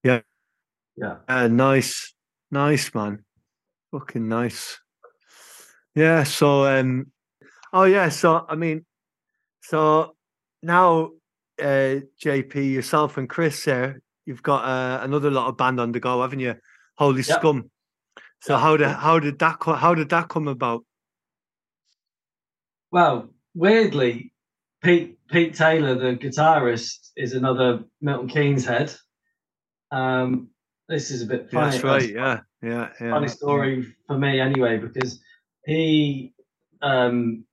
[0.04, 0.20] Yeah.
[0.94, 1.16] Yeah.
[1.26, 2.12] Uh, nice,
[2.50, 3.24] nice, man.
[3.92, 4.78] Fucking nice.
[5.94, 6.24] Yeah.
[6.24, 7.10] So, um,
[7.72, 8.10] oh yeah.
[8.10, 8.84] So, I mean,
[9.62, 10.16] so
[10.62, 11.12] now,
[11.60, 16.00] uh, JP, yourself and Chris, there, you've got uh, another lot of band on the
[16.00, 16.56] go, haven't you?
[16.96, 17.38] Holy Yep.
[17.40, 17.70] Scum.
[18.42, 18.60] So Yep.
[18.62, 20.84] how did how did that co- how did that come about?
[22.90, 24.32] Well, weirdly,
[24.82, 28.94] Pete Pete Taylor, the guitarist, is another Milton Keynes head.
[29.90, 30.48] Um,
[30.88, 31.70] this is a bit funny.
[31.70, 32.10] that's right.
[32.10, 33.10] Yeah, yeah, yeah.
[33.10, 35.20] funny story for me anyway because
[35.66, 36.32] he
[36.82, 37.44] um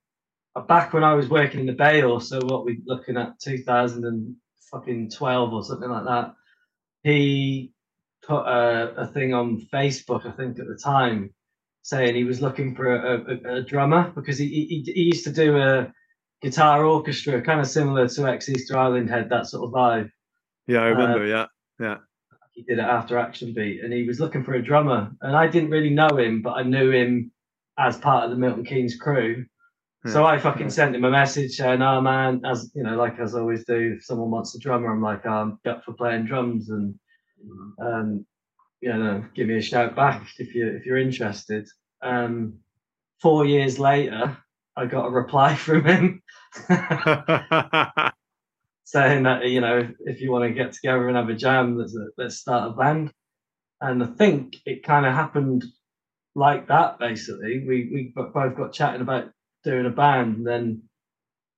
[0.66, 4.36] back when I was working in the Bale, so what we're looking at 2000 and
[4.70, 6.34] fucking 12 or something like that.
[7.02, 7.72] He
[8.26, 11.32] put a, a thing on Facebook, I think at the time,
[11.82, 15.32] saying he was looking for a, a, a drummer because he, he he used to
[15.32, 15.92] do a
[16.42, 20.10] guitar orchestra, kind of similar to ex Easter Island Head, that sort of vibe
[20.66, 21.26] Yeah, I uh, remember.
[21.80, 21.96] yeah,
[22.52, 25.10] he did it after Action Beat, and he was looking for a drummer.
[25.22, 27.30] And I didn't really know him, but I knew him
[27.78, 29.46] as part of the Milton Keynes crew.
[30.12, 33.34] So I fucking sent him a message saying, "Oh man, as you know, like as
[33.34, 36.70] I always do, if someone wants a drummer, I'm like, I'm up for playing drums,
[36.70, 36.94] and
[37.80, 38.26] um,
[38.80, 41.66] you know, give me a shout back if you if you're interested."
[42.02, 42.58] Um,
[43.20, 44.36] four years later,
[44.76, 46.22] I got a reply from him
[48.84, 51.96] saying that you know if you want to get together and have a jam let's
[52.16, 53.12] let's start a band.
[53.80, 55.64] And i think it kind of happened
[56.34, 57.64] like that basically.
[57.66, 59.30] We we both got chatting about
[59.64, 60.82] doing a band and then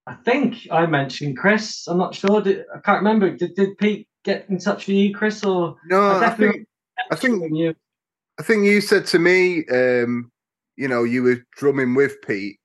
[0.06, 1.86] i think i mentioned chris.
[1.86, 5.14] I'm not sure did, i can't remember did, did pete get in touch with you
[5.14, 5.76] chris or?
[5.86, 6.68] No, I definitely think
[7.10, 7.74] I think you.
[8.38, 10.30] I think you said to me, um,
[10.76, 12.58] you know, you were drumming with Pete,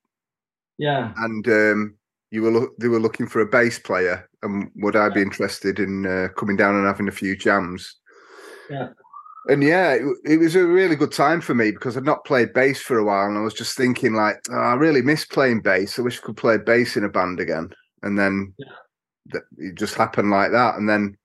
[0.77, 1.13] yeah.
[1.17, 1.95] And um,
[2.31, 5.79] you were look, they were looking for a bass player, and would I be interested
[5.79, 7.95] in uh, coming down and having a few jams?
[8.69, 8.89] Yeah.
[9.47, 12.53] And yeah, it, it was a really good time for me because I'd not played
[12.53, 15.61] bass for a while, and I was just thinking like, oh, I really miss playing
[15.61, 15.99] bass.
[15.99, 17.69] I wish I could play bass in a band again.
[18.01, 19.39] And then Yeah.
[19.57, 20.75] it just happened like that.
[20.75, 21.15] And then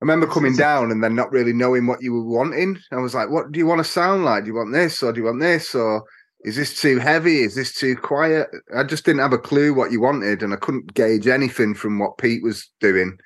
[0.00, 2.78] I remember coming down and then not really knowing what you were wanting.
[2.92, 4.44] I was like, what do you want to sound like?
[4.44, 5.74] Do you want this or do you want this?
[5.74, 6.04] Or
[6.42, 7.40] is this too heavy?
[7.40, 8.48] Is this too quiet?
[8.76, 11.98] I just didn't have a clue what you wanted and I couldn't gauge anything from
[11.98, 13.18] what Pete was doing.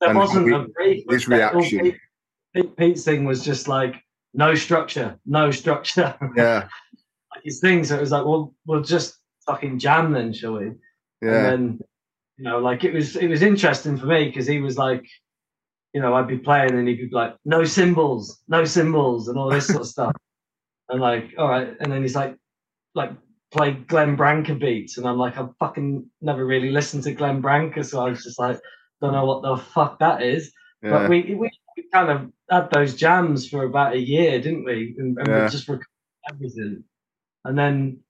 [0.00, 1.96] there And wasn't a brief his reaction.
[2.58, 4.02] Pete, Pete, pete's thing was just like
[4.34, 6.68] no structure no structure Yeah.
[7.34, 7.84] like his thing.
[7.84, 10.66] So it was like, well, we'll just fucking jam then, shall we?
[10.66, 10.78] And
[11.22, 11.42] Yeah.
[11.50, 11.78] then,
[12.36, 15.04] you know, like it was it was interesting for me because he was like,
[15.94, 19.50] you know, I'd be playing and he'd be like, no cymbals, no cymbals, and all
[19.50, 20.12] this sort of stuff.
[20.90, 22.34] And like, all right, and then he's like,
[22.94, 23.10] like
[23.52, 27.84] play Glenn Branca beats, and I'm like, I've fucking never really listened to Glenn Branca,
[27.84, 28.58] so I was just like,
[29.02, 30.50] don't know what the fuck that is.
[30.82, 30.90] yeah.
[30.90, 31.50] But we we
[31.92, 34.94] kind of had those jams for about a year, didn't we?
[34.98, 35.44] And, and Yeah.
[35.44, 35.86] we just recorded
[36.30, 36.84] everything.
[37.44, 38.00] And then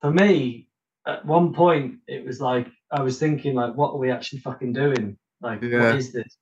[0.00, 0.68] for me,
[1.06, 4.72] at one point, it was like I was thinking, like, what are we actually fucking
[4.72, 5.16] doing?
[5.40, 5.80] Like, Yeah.
[5.90, 6.36] what is this?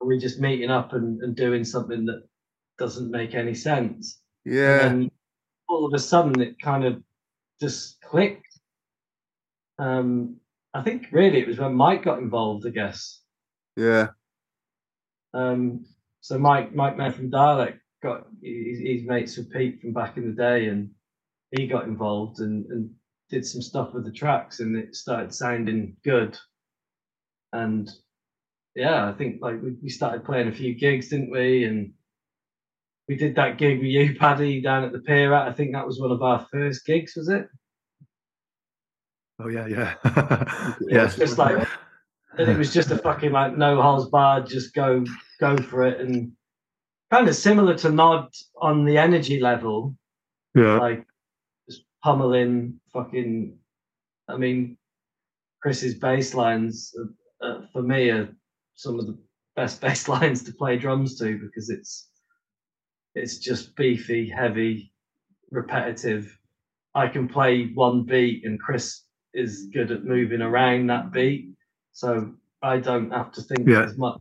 [0.00, 2.24] Are we just meeting up and, and doing something that
[2.78, 4.20] doesn't make any sense?
[4.44, 4.86] yeah.
[4.86, 5.10] And then
[5.68, 7.02] all of a sudden, it kind of
[7.60, 8.60] just clicked.
[9.78, 10.36] Um,
[10.74, 13.20] I think really it was when Mike got involved, I guess.
[13.76, 14.08] Yeah.
[15.32, 15.84] Um,
[16.24, 20.26] so Mike Mike May from Dialect got his, he's mates with Pete from back in
[20.26, 20.88] the day, and
[21.50, 22.90] he got involved and, and
[23.28, 26.38] did some stuff with the tracks, and it started sounding good.
[27.52, 27.92] And
[28.74, 31.64] yeah, I think like we, we started playing a few gigs, didn't we?
[31.64, 31.92] And
[33.06, 35.34] we did that gig with you, Paddy, down at the pier.
[35.34, 37.48] I think that was one of our first gigs, was it?
[39.40, 41.68] Oh yeah, yeah, It was just like
[42.38, 45.04] and it was just a fucking like no holes barred, just go
[45.40, 46.32] go for it, and
[47.10, 48.28] kind of similar to Gnod
[48.60, 49.96] on the energy level,
[50.54, 51.06] yeah, like
[51.68, 53.58] just pummeling fucking.
[54.28, 54.78] I mean,
[55.62, 56.94] Chris's bass lines
[57.42, 58.28] uh, uh, for me are
[58.74, 59.18] some of the
[59.56, 62.08] best bass lines to play drums to because it's
[63.14, 64.92] it's just beefy, heavy,
[65.50, 66.36] repetitive.
[66.94, 69.02] I can play one beat, and Chris
[69.34, 71.50] is good at moving around that beat,
[71.92, 73.84] so I don't have to think Yeah.
[73.84, 74.20] as much.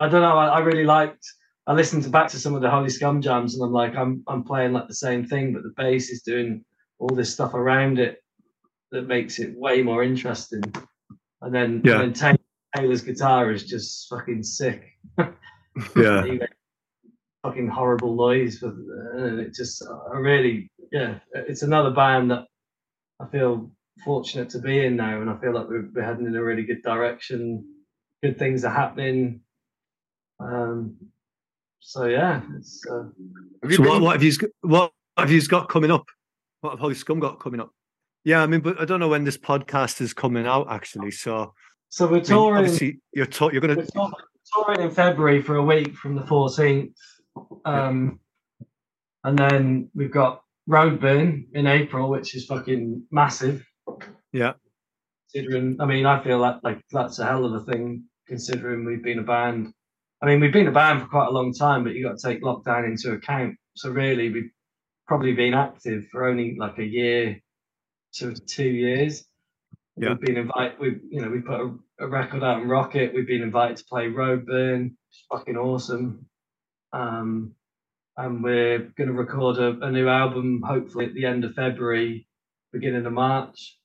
[0.00, 0.36] I don't know.
[0.38, 1.24] I, I really liked.
[1.66, 4.22] I listened to back to some of the Holy Scum jams, and I'm like, I'm
[4.26, 6.64] I'm playing like the same thing, but the bass is doing
[6.98, 8.18] all this stuff around it.
[8.92, 10.62] that makes it way more interesting.
[11.42, 12.00] And then, Yeah.
[12.00, 12.38] and then
[12.76, 14.82] Taylor's guitar is just fucking sick.
[15.96, 16.24] Yeah.
[17.44, 19.82] Fucking horrible noise with, uh, and it just
[20.12, 22.44] I really yeah it's another band that
[23.18, 23.70] I feel
[24.04, 26.64] fortunate to be in now and I feel like we're, we're heading in a really
[26.64, 27.64] good direction
[28.22, 29.40] good things are happening
[30.40, 30.96] um
[31.80, 33.04] so yeah it's uh,
[33.62, 34.32] Have you So what, been- what have you
[34.62, 36.06] what have you got coming up?
[36.60, 37.70] What have Holy Scum got coming up?
[38.24, 41.10] Yeah, I mean, but I don't know when this podcast is coming out actually.
[41.10, 41.54] So
[41.88, 44.12] so we're I mean, touring obviously you're ta- you're gonna touring,
[44.54, 46.92] touring in February for a week from the 14th
[47.64, 48.18] um
[49.24, 53.64] and then we've got Roadburn in April which is fucking massive
[54.32, 54.52] yeah
[55.32, 59.02] considering I mean I feel that like that's a hell of a thing considering we've
[59.02, 59.72] been a band
[60.22, 62.26] I mean we've been a band for quite a long time but you got to
[62.28, 64.50] take lockdown into account so really we've
[65.06, 67.40] probably been active for only like a year
[68.14, 69.24] to two years
[69.96, 70.10] Yeah.
[70.10, 73.26] we've been invited we've you know we put a, a record out in Rocket we've
[73.26, 76.26] been invited to play Roadburn it's fucking awesome
[76.92, 77.54] um
[78.16, 82.26] and we're going to record a, a new album hopefully at the end of February
[82.72, 83.78] beginning of March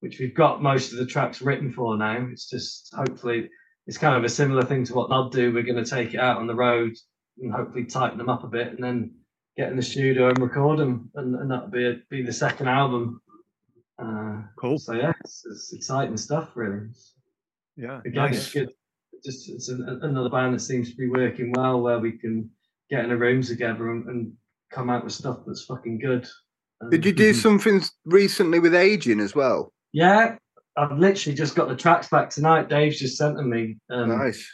[0.00, 2.28] which we've got most of the tracks written for now.
[2.30, 3.48] It's just hopefully
[3.86, 5.52] it's kind of a similar thing to what Gnod do.
[5.52, 6.94] We're going to take it out on the road
[7.38, 9.14] and hopefully tighten them up a bit, and then
[9.56, 12.68] get in the studio and record them, and, and that'll be a, be the second
[12.68, 13.20] album.
[13.98, 14.78] Uh, cool.
[14.78, 16.88] so yeah, it's, it's exciting stuff, really.
[17.76, 18.36] Yeah, Again, nice.
[18.36, 18.70] it's good.
[19.24, 22.50] Just it's an, another band that seems to be working well, where we can
[22.90, 24.32] get in a room together and, and
[24.70, 26.26] come out with stuff that's fucking good.
[26.90, 29.72] Did you do something recently with aging as well?
[29.92, 30.36] Yeah,
[30.76, 32.68] I've literally just got the tracks back tonight.
[32.68, 33.76] Dave's just sent them me.
[33.90, 34.46] Um, nice.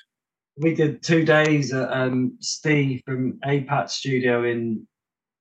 [0.56, 4.86] We did two days at um, Steve from APAT Studio in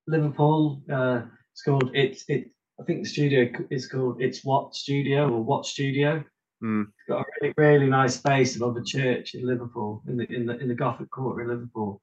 [0.07, 0.81] Liverpool.
[0.91, 2.51] Uh, it's called it's it.
[2.79, 6.23] I think the studio is called It's What Studio or What Studio.
[6.61, 6.83] Hmm.
[6.83, 10.45] It's got a really, really nice space above a church in Liverpool, in the in
[10.45, 12.01] the in the Gothic Quarter in Liverpool.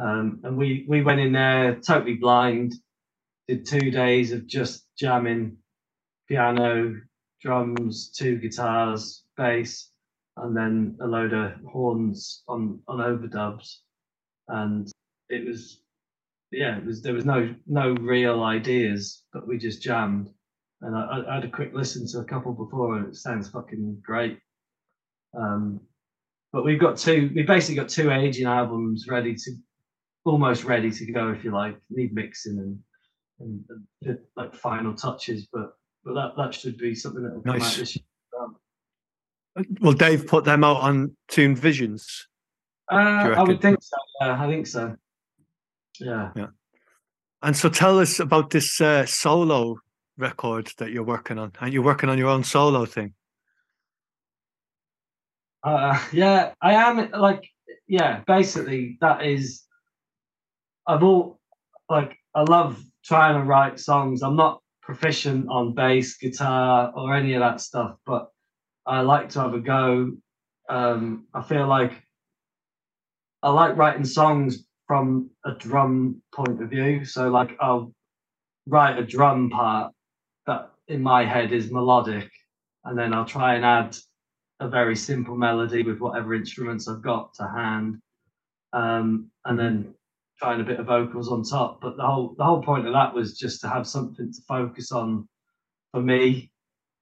[0.00, 2.74] Um, and we we went in there totally blind.
[3.48, 5.56] Did two days of just jamming,
[6.28, 6.94] piano,
[7.42, 9.90] drums, two guitars, bass,
[10.36, 13.78] and then a load of horns on on overdubs.
[14.48, 14.90] And
[15.28, 15.80] it was,
[16.50, 20.30] yeah, it was there was no no real ideas, but we just jammed.
[20.82, 24.00] And I, I- had a quick listen to a couple before, and it sounds fucking
[24.04, 24.38] great.
[25.38, 25.80] Um,
[26.52, 27.30] but we've got two.
[27.34, 29.52] We basically got two aging albums ready to,
[30.24, 31.76] almost ready to go, if you like.
[31.90, 32.78] Need mixing and
[33.40, 33.64] and,
[34.04, 35.72] and like final touches, but
[36.04, 37.74] but that that should be something that will come Nice.
[37.74, 38.04] out this year.
[39.80, 42.28] Well, Dave put them out on Tombed Visions.
[42.90, 43.96] Uh, I would think so.
[44.20, 44.96] Yeah, I think so.
[45.98, 46.30] Yeah.
[47.42, 49.76] And so tell us about this uh, solo
[50.16, 51.52] record that you're working on.
[51.60, 53.14] And you're working on your own solo thing.
[55.62, 57.46] Uh, yeah, I am like,
[57.86, 59.64] yeah, basically that is,
[60.86, 61.38] I've all,
[61.88, 64.22] like, I love trying to write songs.
[64.22, 68.26] I'm not proficient on bass, guitar, or any of that stuff, but
[68.84, 70.10] I like to have a go.
[70.68, 71.92] Um, I feel like
[73.40, 77.04] I like writing songs from a drum point of view.
[77.04, 77.94] So, like, I'll
[78.66, 79.92] write a drum part
[80.48, 82.28] that in my head is melodic,
[82.84, 83.96] and then I'll try and add
[84.58, 88.02] a very simple melody with whatever instruments I've got to hand,
[88.72, 89.94] um, and then
[90.40, 91.80] trying a bit of vocals on top.
[91.80, 94.92] But the whole the whole point of that was just to have something to focus
[94.92, 95.28] on
[95.92, 96.50] for me.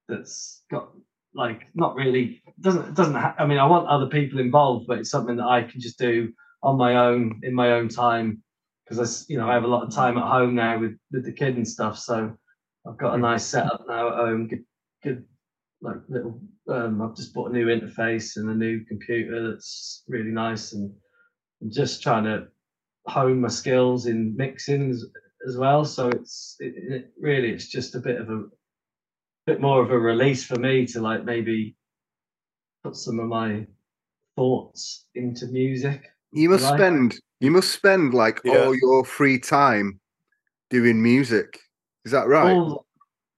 [0.07, 0.89] That's got
[1.33, 3.15] like not really doesn't doesn't.
[3.15, 5.97] Ha- I mean, I want other people involved, but it's something that I can just
[5.97, 6.33] do
[6.63, 8.43] on my own in my own time
[8.83, 11.25] because I you know I have a lot of time at home now with with
[11.25, 11.97] the kid and stuff.
[11.97, 12.35] So
[12.87, 14.47] I've got a nice setup now at home.
[14.47, 14.65] Good,
[15.03, 15.25] good
[15.81, 20.31] like little um, I've just bought a new interface and a new computer that's really
[20.31, 20.93] nice and
[21.61, 22.47] I'm just trying to
[23.09, 25.05] hone my skills in mixing as,
[25.47, 28.43] as well so it's it, it really it's just a bit of a
[29.45, 31.75] bit more of a release for me to like maybe
[32.83, 33.65] put some of my
[34.35, 36.77] thoughts into music You must Right.
[36.77, 38.65] spend you must spend like Yeah.
[38.65, 39.99] all your free time
[40.69, 41.59] doing music.
[42.05, 42.53] Is that right?
[42.53, 42.85] All-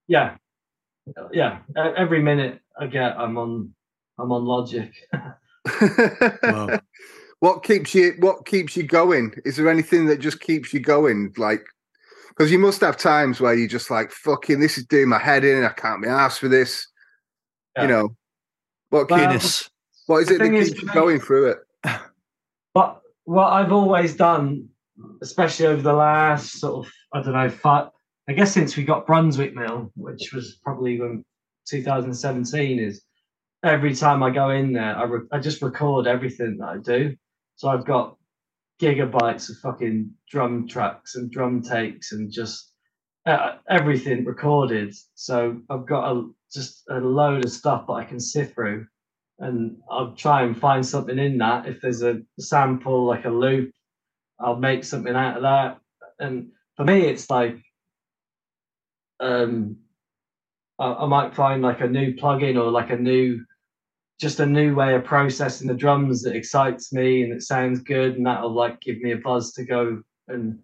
[0.07, 0.35] yeah
[1.31, 1.59] yeah
[1.97, 3.73] every minute I get I'm on
[4.19, 4.91] I'm on logic
[6.43, 6.79] Wow.
[7.41, 9.33] What keeps you what keeps you going?
[9.45, 11.33] Is there anything that just keeps you going?
[11.37, 11.65] Like
[12.29, 15.43] because you must have times where you're just like, fucking this is doing my head
[15.43, 16.87] in, I can't be asked for this.
[17.75, 17.81] Yeah.
[17.83, 18.15] You know.
[18.89, 19.69] What Well, keep- Guinness.
[20.05, 21.57] what is it that thing is, keeps you going through it?
[22.73, 24.69] But what I've always done,
[25.21, 27.89] especially over the last sort of, I don't know, five,
[28.29, 31.25] I guess since we got Brunswick Mill, which was probably when
[31.67, 33.01] 2017 is
[33.63, 37.15] every time I go in there, I, re- I just record everything that I do.
[37.61, 38.17] So I've got
[38.81, 42.73] gigabytes of fucking drum tracks and drum takes and just
[43.27, 44.95] uh, everything recorded.
[45.13, 48.87] So I've got a, just a load of stuff that I can sift through,
[49.37, 51.67] and I'll try and find something in that.
[51.67, 53.69] If there's a sample like a loop,
[54.39, 55.77] I'll make something out of that.
[56.17, 57.57] And for me, it's like
[59.19, 59.77] um,
[60.79, 63.45] I, I might find like a new plugin or like a new
[64.21, 68.15] just a new way of processing the drums that excites me and it sounds good
[68.15, 70.59] and that'll like give me a buzz to go and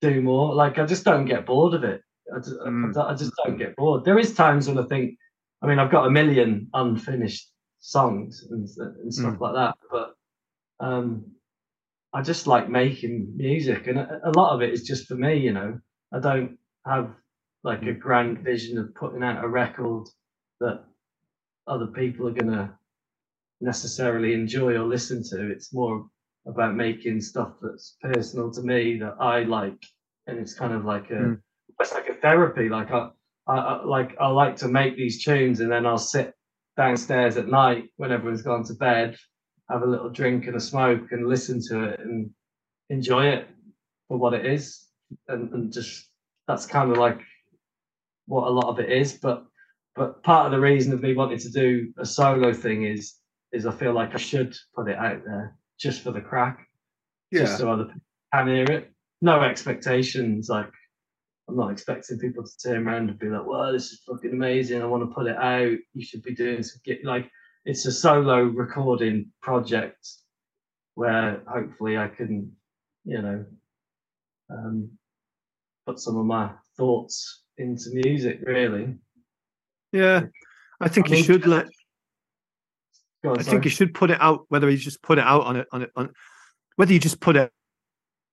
[0.00, 0.54] do more.
[0.54, 2.00] Like i just don't get bored of it.
[2.34, 2.96] I just, Mm.
[2.96, 4.04] I, I just don't get bored.
[4.04, 5.18] There is times when i think
[5.62, 8.68] i mean i've got a million unfinished songs and,
[9.02, 10.14] and stuff like that but
[10.80, 11.24] um
[12.12, 15.36] i just like making music and a, a lot of it is just for me
[15.38, 15.78] you know.
[16.12, 16.56] I don't
[16.86, 17.10] have
[17.64, 20.06] like a grand vision of putting out a record
[20.60, 20.84] that
[21.66, 22.70] other people are going to
[23.60, 25.50] necessarily enjoy or listen to.
[25.50, 26.06] It's more
[26.46, 29.82] about making stuff that's personal to me that I like,
[30.26, 31.40] and it's kind of like a Mm.
[31.80, 32.68] it's like a therapy.
[32.68, 33.10] Like I,
[33.46, 36.34] I, I like I like to make these tunes, and then I'll sit
[36.76, 39.16] downstairs at night when everyone's gone to bed,
[39.70, 42.30] have a little drink and a smoke, and listen to it and
[42.90, 43.48] enjoy it
[44.08, 44.86] for what it is,
[45.28, 46.08] and, and just
[46.46, 47.20] that's kind of like
[48.26, 49.14] what a lot of it is.
[49.14, 49.44] But
[49.96, 53.14] but part of the reason of me wanting to do a solo thing is
[53.52, 56.68] is I feel like I should put it out there just for the crack,
[57.32, 57.56] just Yeah.
[57.58, 58.00] so other people
[58.32, 58.92] can hear it.
[59.22, 60.48] No expectations.
[60.48, 60.70] Like
[61.48, 64.82] I'm not expecting people to turn around and be like, "Well, this is fucking amazing.
[64.82, 65.78] I want to put it out.
[65.94, 67.30] You should be doing some get like."
[67.64, 70.08] It's a solo recording project
[70.94, 72.52] where hopefully I can,
[73.04, 73.44] you know,
[74.50, 74.88] um,
[75.84, 78.40] put some of my thoughts into music.
[78.46, 78.94] Really,
[79.92, 80.22] Yeah,
[80.80, 81.66] I think I you mean, should let.
[83.24, 84.44] On, I think you should put it out.
[84.48, 86.10] Whether you just put it out on it on it on,
[86.76, 87.50] whether you just put it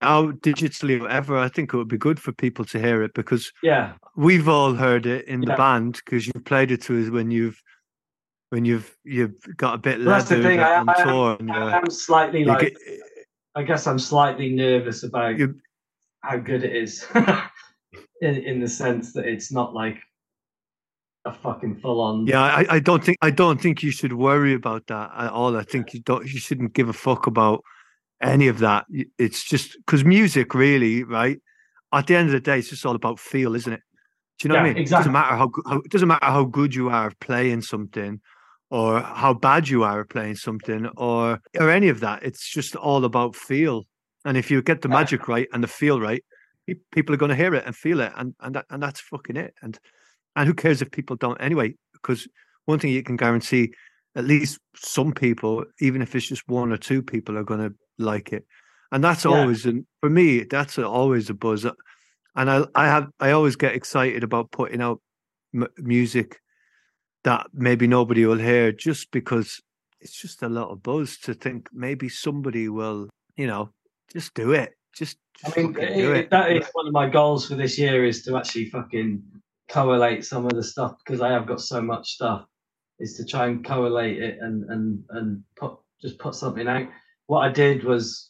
[0.01, 1.37] out digitally or whatever.
[1.37, 4.73] I think it would be good for people to hear it because yeah, we've all
[4.73, 7.59] heard it in the band because you've played it to us when you've
[8.49, 11.37] when you've you've got a bit Well, that's the thing, I- on I am- tour.
[11.39, 12.59] and, uh, I'm slightly like.
[12.61, 12.77] get-
[13.55, 15.59] I guess I'm slightly nervous about You-
[16.21, 17.05] how good it is,
[18.21, 19.97] in in the sense that it's not like
[21.25, 22.27] a fucking full on.
[22.27, 25.55] Yeah, I, I don't think I don't think you should worry about that at all.
[25.55, 27.63] I think you don't you shouldn't give a fuck about
[28.21, 28.85] any of that.
[29.17, 31.39] It's just because music, really, right?
[31.93, 33.81] At the end of the day, it's just all about feel, isn't it?
[34.39, 34.77] Do you know what I mean?
[34.77, 34.83] exactly.
[34.83, 38.19] It doesn't matter how, how it doesn't matter how good you are playing something,
[38.69, 42.23] or how bad you are at playing something, or or any of that.
[42.23, 43.85] It's just all about feel.
[44.25, 44.95] And if you get the Yeah.
[44.95, 46.23] magic right and the feel right,
[46.91, 49.37] people are going to hear it and feel it, and and that, and that's fucking
[49.37, 49.53] it.
[49.61, 49.77] And
[50.35, 51.75] and who cares if people don't anyway?
[51.93, 52.27] Because
[52.65, 53.73] one thing you can guarantee,
[54.15, 57.75] at least some people, even if it's just one or two people, are going to
[57.97, 58.45] like it.
[58.91, 59.31] And that's Yeah.
[59.31, 61.65] always, and for me, that's always a buzz.
[61.65, 65.01] And I, I have, I always get excited about putting out
[65.53, 66.39] m- music
[67.23, 69.61] that maybe nobody will hear, just because
[70.01, 73.69] it's just a little buzz to think maybe somebody will, you know,
[74.11, 74.73] just do it.
[74.95, 76.29] Just, I just mean, fucking do it- it.
[76.31, 79.23] that is one of my goals for this year is to actually fucking
[79.69, 82.45] collate some of the stuff because I have got so much stuff.
[82.99, 86.87] Is to try and collate it and and and put just put something out.
[87.25, 88.29] What I did was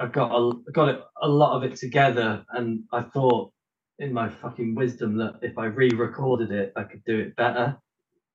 [0.00, 3.52] I got a got it, a lot of it together, and I thought
[3.98, 7.76] in my fucking wisdom that if I re-recorded it, I could do it better.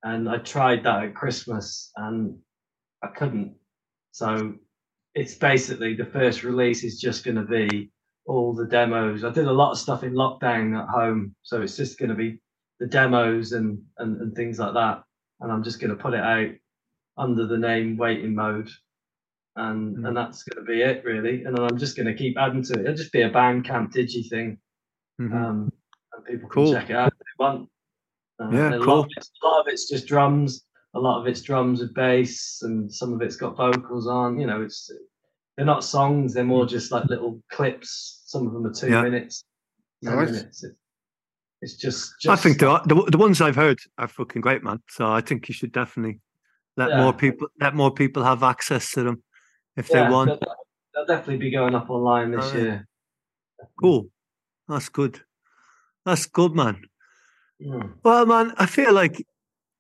[0.04, 2.38] And I tried that at Christmas, and
[3.04, 3.56] I couldn't.
[4.12, 4.54] So
[5.16, 7.92] it's basically the first release is just going to be
[8.28, 9.24] all the demos.
[9.24, 12.16] I did a lot of stuff in lockdown at home, so it's just going to
[12.16, 12.40] be
[12.80, 15.04] the demos and, and and things like that.
[15.40, 16.52] And I'm just going to put it out
[17.18, 18.70] under the name Waiting Mode,
[19.56, 20.08] and Mm.
[20.10, 21.44] and that's going to be it really.
[21.44, 22.82] And then I'm just going to keep adding to it.
[22.82, 24.60] It'll just be a Bandcamp digi thing,
[25.20, 25.34] Mhm.
[25.34, 25.72] um,
[26.14, 26.74] and people can Cool.
[26.74, 27.70] check it out if they want.
[28.40, 28.98] Uh, Yeah, and a cool.
[28.98, 30.64] lot, of it's, a lot of it's just drums.
[30.94, 34.40] A lot of it's drums with bass, and some of it's got vocals on.
[34.40, 34.92] You know, it's
[35.56, 38.17] they're not songs; they're more just like little clips.
[38.28, 38.90] Some of them are two.
[38.90, 39.04] Yeah.
[39.04, 39.46] minutes,
[40.04, 40.32] ten Nice.
[40.32, 40.64] minutes.
[40.66, 40.74] It,
[41.62, 42.28] it's just, just.
[42.32, 44.82] I think the, the the ones I've heard are fucking great, man.
[44.90, 46.20] So I think you should definitely
[46.76, 47.02] let Yeah.
[47.04, 49.24] more people let more people have access to them
[49.78, 50.28] if yeah, they want.
[50.42, 50.56] They'll,
[50.94, 52.88] they'll definitely be going up online this Oh, year.
[53.82, 54.10] Cool,
[54.68, 55.22] that's good.
[56.06, 56.82] That's good, man.
[57.62, 57.94] Mm.
[58.04, 59.26] Well, man, I feel like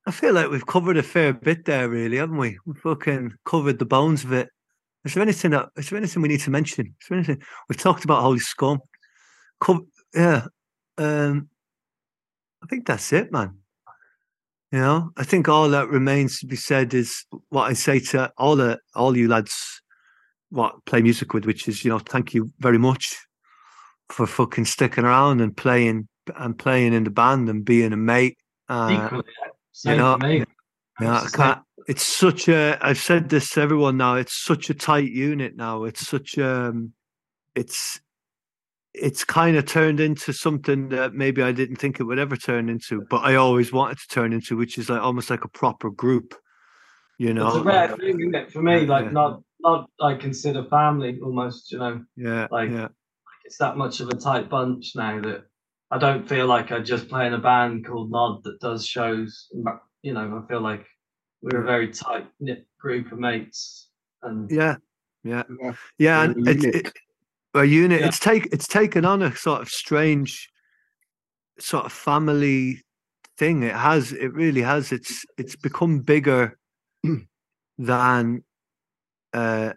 [0.08, 2.58] I feel like we've covered a fair bit there, really, haven't we?
[2.66, 4.50] We fucking covered the bones of it.
[5.08, 6.88] Is there anything that is there anything we need to mention?
[7.02, 8.80] Is there anything we've talked about Holy Scum?
[9.60, 10.48] Co- yeah,
[10.98, 11.50] Um,
[12.62, 13.60] I think that's it, man.
[14.74, 18.34] You know, I think all that remains to be said is what I say to
[18.38, 19.82] all the all you lads
[20.50, 23.16] what play music with, which is, you know, thank you very much
[24.10, 28.38] for fucking sticking around and playing and playing in the band and being a mate.
[28.68, 29.24] Uh, Equally,
[29.86, 30.18] you know,
[31.02, 32.78] yeah, I It's can't, it's such a.
[32.82, 34.16] I've said this to everyone now.
[34.16, 35.86] It's such a tight unit now.
[35.86, 36.94] It's such um,
[37.56, 38.00] it's
[38.94, 42.68] it's kind of turned into something that maybe I didn't think it would ever turn
[42.68, 45.90] into, but I always wanted to turn into, which is like almost like a proper
[45.90, 46.36] group.
[47.20, 48.52] You know, It's a rare thing, isn't it?
[48.52, 49.12] For me, like yeah.
[49.12, 51.72] not not I consider family almost.
[51.72, 52.90] You know, yeah, like- yeah,
[53.46, 55.46] it's that much of a tight bunch now that
[55.90, 59.48] I don't feel like I just play in a band called Gnod that does shows.
[60.04, 60.86] You know, I feel like
[61.42, 63.90] we're a very tight knit group of mates,
[64.22, 64.78] and yeah,
[65.24, 65.44] yeah,
[65.98, 66.24] Yeah.
[66.24, 66.88] And a it's unit.
[66.88, 66.94] it,
[67.54, 68.02] a unit.
[68.02, 68.08] Yeah.
[68.08, 70.50] It's take it's taken on a sort of strange
[71.60, 72.84] sort of family
[73.38, 73.64] thing.
[73.64, 74.14] It has.
[74.14, 74.92] It really has.
[74.92, 76.58] It's it's become bigger
[77.78, 78.44] than.
[79.34, 79.74] uh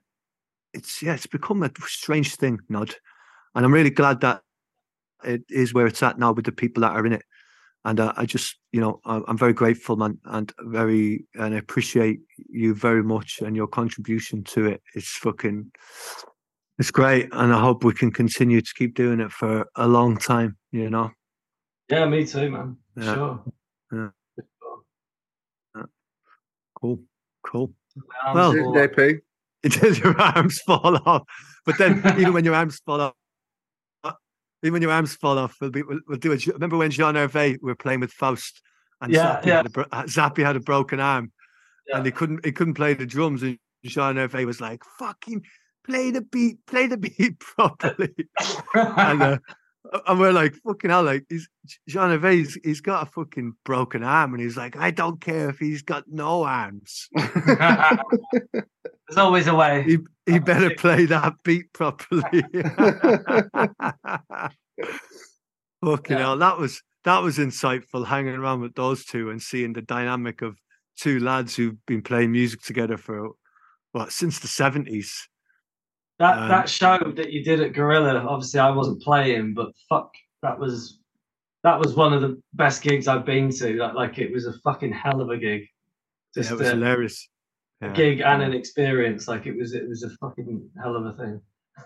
[0.73, 1.15] It's yeah.
[1.15, 2.95] It's become a strange thing, Gnod,
[3.55, 4.43] and I'm really glad that
[5.25, 7.23] it is where it's at now with the people that are in it.
[7.85, 11.59] And uh, I just, you know, I- I'm very grateful, man, and very, and I
[11.59, 14.83] appreciate you very much and your contribution to it.
[14.95, 15.71] It's fucking,
[16.79, 20.19] it's great, and I hope we can continue to keep doing it for a long
[20.19, 20.57] time.
[20.73, 21.11] You know,
[21.89, 22.77] yeah, me too, man.
[22.97, 23.15] Yeah.
[23.15, 23.45] Sure.
[23.93, 24.09] Yeah.
[25.75, 25.89] For
[26.81, 27.01] cool,
[27.45, 27.73] cool.
[28.35, 29.99] Well- Cheers, fall off.
[30.05, 31.23] Your arms fall off,
[31.67, 33.15] but then even when your arms fall off.
[34.63, 36.47] Even when your arms fall off, we'll be we'll, we'll do it.
[36.47, 38.61] Remember when Jean Hervé we were playing with Faust
[39.01, 39.57] and Yeah, Zappi, yeah.
[39.57, 41.33] Had a uh, had a broken arm
[41.89, 41.97] Yeah.
[41.99, 45.45] and he couldn't he couldn't play the drums and Jean Hervé was like, "Fucking
[45.87, 48.15] play the beat, play the beat properly."
[48.75, 49.39] and uh,
[50.07, 51.49] and we're like, "Fucking hell!" Like he's
[51.89, 55.49] Jean Hervé, he's, he's got a fucking broken arm, and he's like, "I don't care
[55.51, 57.09] if he's got no arms.
[57.17, 57.99] There's
[59.17, 59.83] always a way.
[59.83, 62.23] He he better play that beat properly."
[65.85, 66.23] Fucking Yeah.
[66.23, 70.43] hell, that was that was insightful hanging around with those two and seeing the dynamic
[70.43, 70.59] of
[70.99, 73.31] two lads who've been playing music together for
[73.93, 75.29] what since the seventies.
[76.21, 80.13] That Um, that show that you did at Gorilla, obviously I wasn't playing, but fuck,
[80.43, 81.01] that was
[81.65, 83.75] that was one of the best gigs I've been to.
[83.75, 85.63] Like, like it was a fucking hell of a gig.
[86.37, 87.27] Yeah, it was a, hilarious.
[87.81, 87.93] a Yeah.
[87.95, 89.29] gig and an experience.
[89.29, 91.41] Like it was it was a fucking hell of a thing.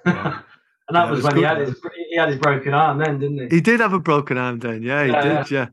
[0.05, 0.41] Yeah.
[0.89, 1.81] and that was, was when he had his
[2.11, 3.57] he had his broken arm then, didn't he?
[3.57, 4.83] He did have a broken arm then.
[4.83, 5.51] Yeah, he did.
[5.51, 5.69] Yeah.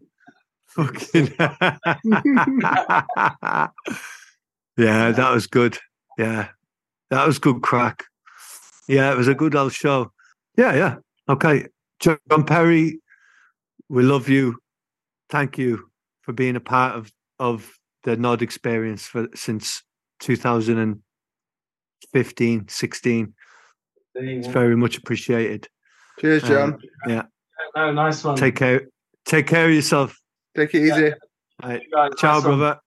[0.67, 1.33] Fucking.
[1.39, 1.67] yeah,
[4.77, 5.79] that was good.
[6.19, 6.49] Yeah,
[7.09, 8.03] that was good crack.
[8.91, 10.11] Yeah, it was a good old show.
[10.57, 10.97] Yeah, yeah.
[11.29, 11.67] Okay,
[12.01, 12.99] John Perry,
[13.87, 14.57] we love you.
[15.29, 15.89] Thank you
[16.23, 17.71] for being a part of of
[18.03, 19.81] the Gnod experience for since
[20.19, 23.33] 2015, 16.
[24.13, 25.69] It's very much appreciated.
[26.19, 26.73] Cheers, John.
[26.73, 27.23] Um, yeah.
[27.77, 28.35] No, nice one.
[28.35, 28.89] Take care.
[29.25, 30.19] Take care of yourself.
[30.53, 31.13] Take it easy.
[31.63, 31.81] Right.
[31.81, 32.57] You Ciao, nice one.
[32.57, 32.77] brother.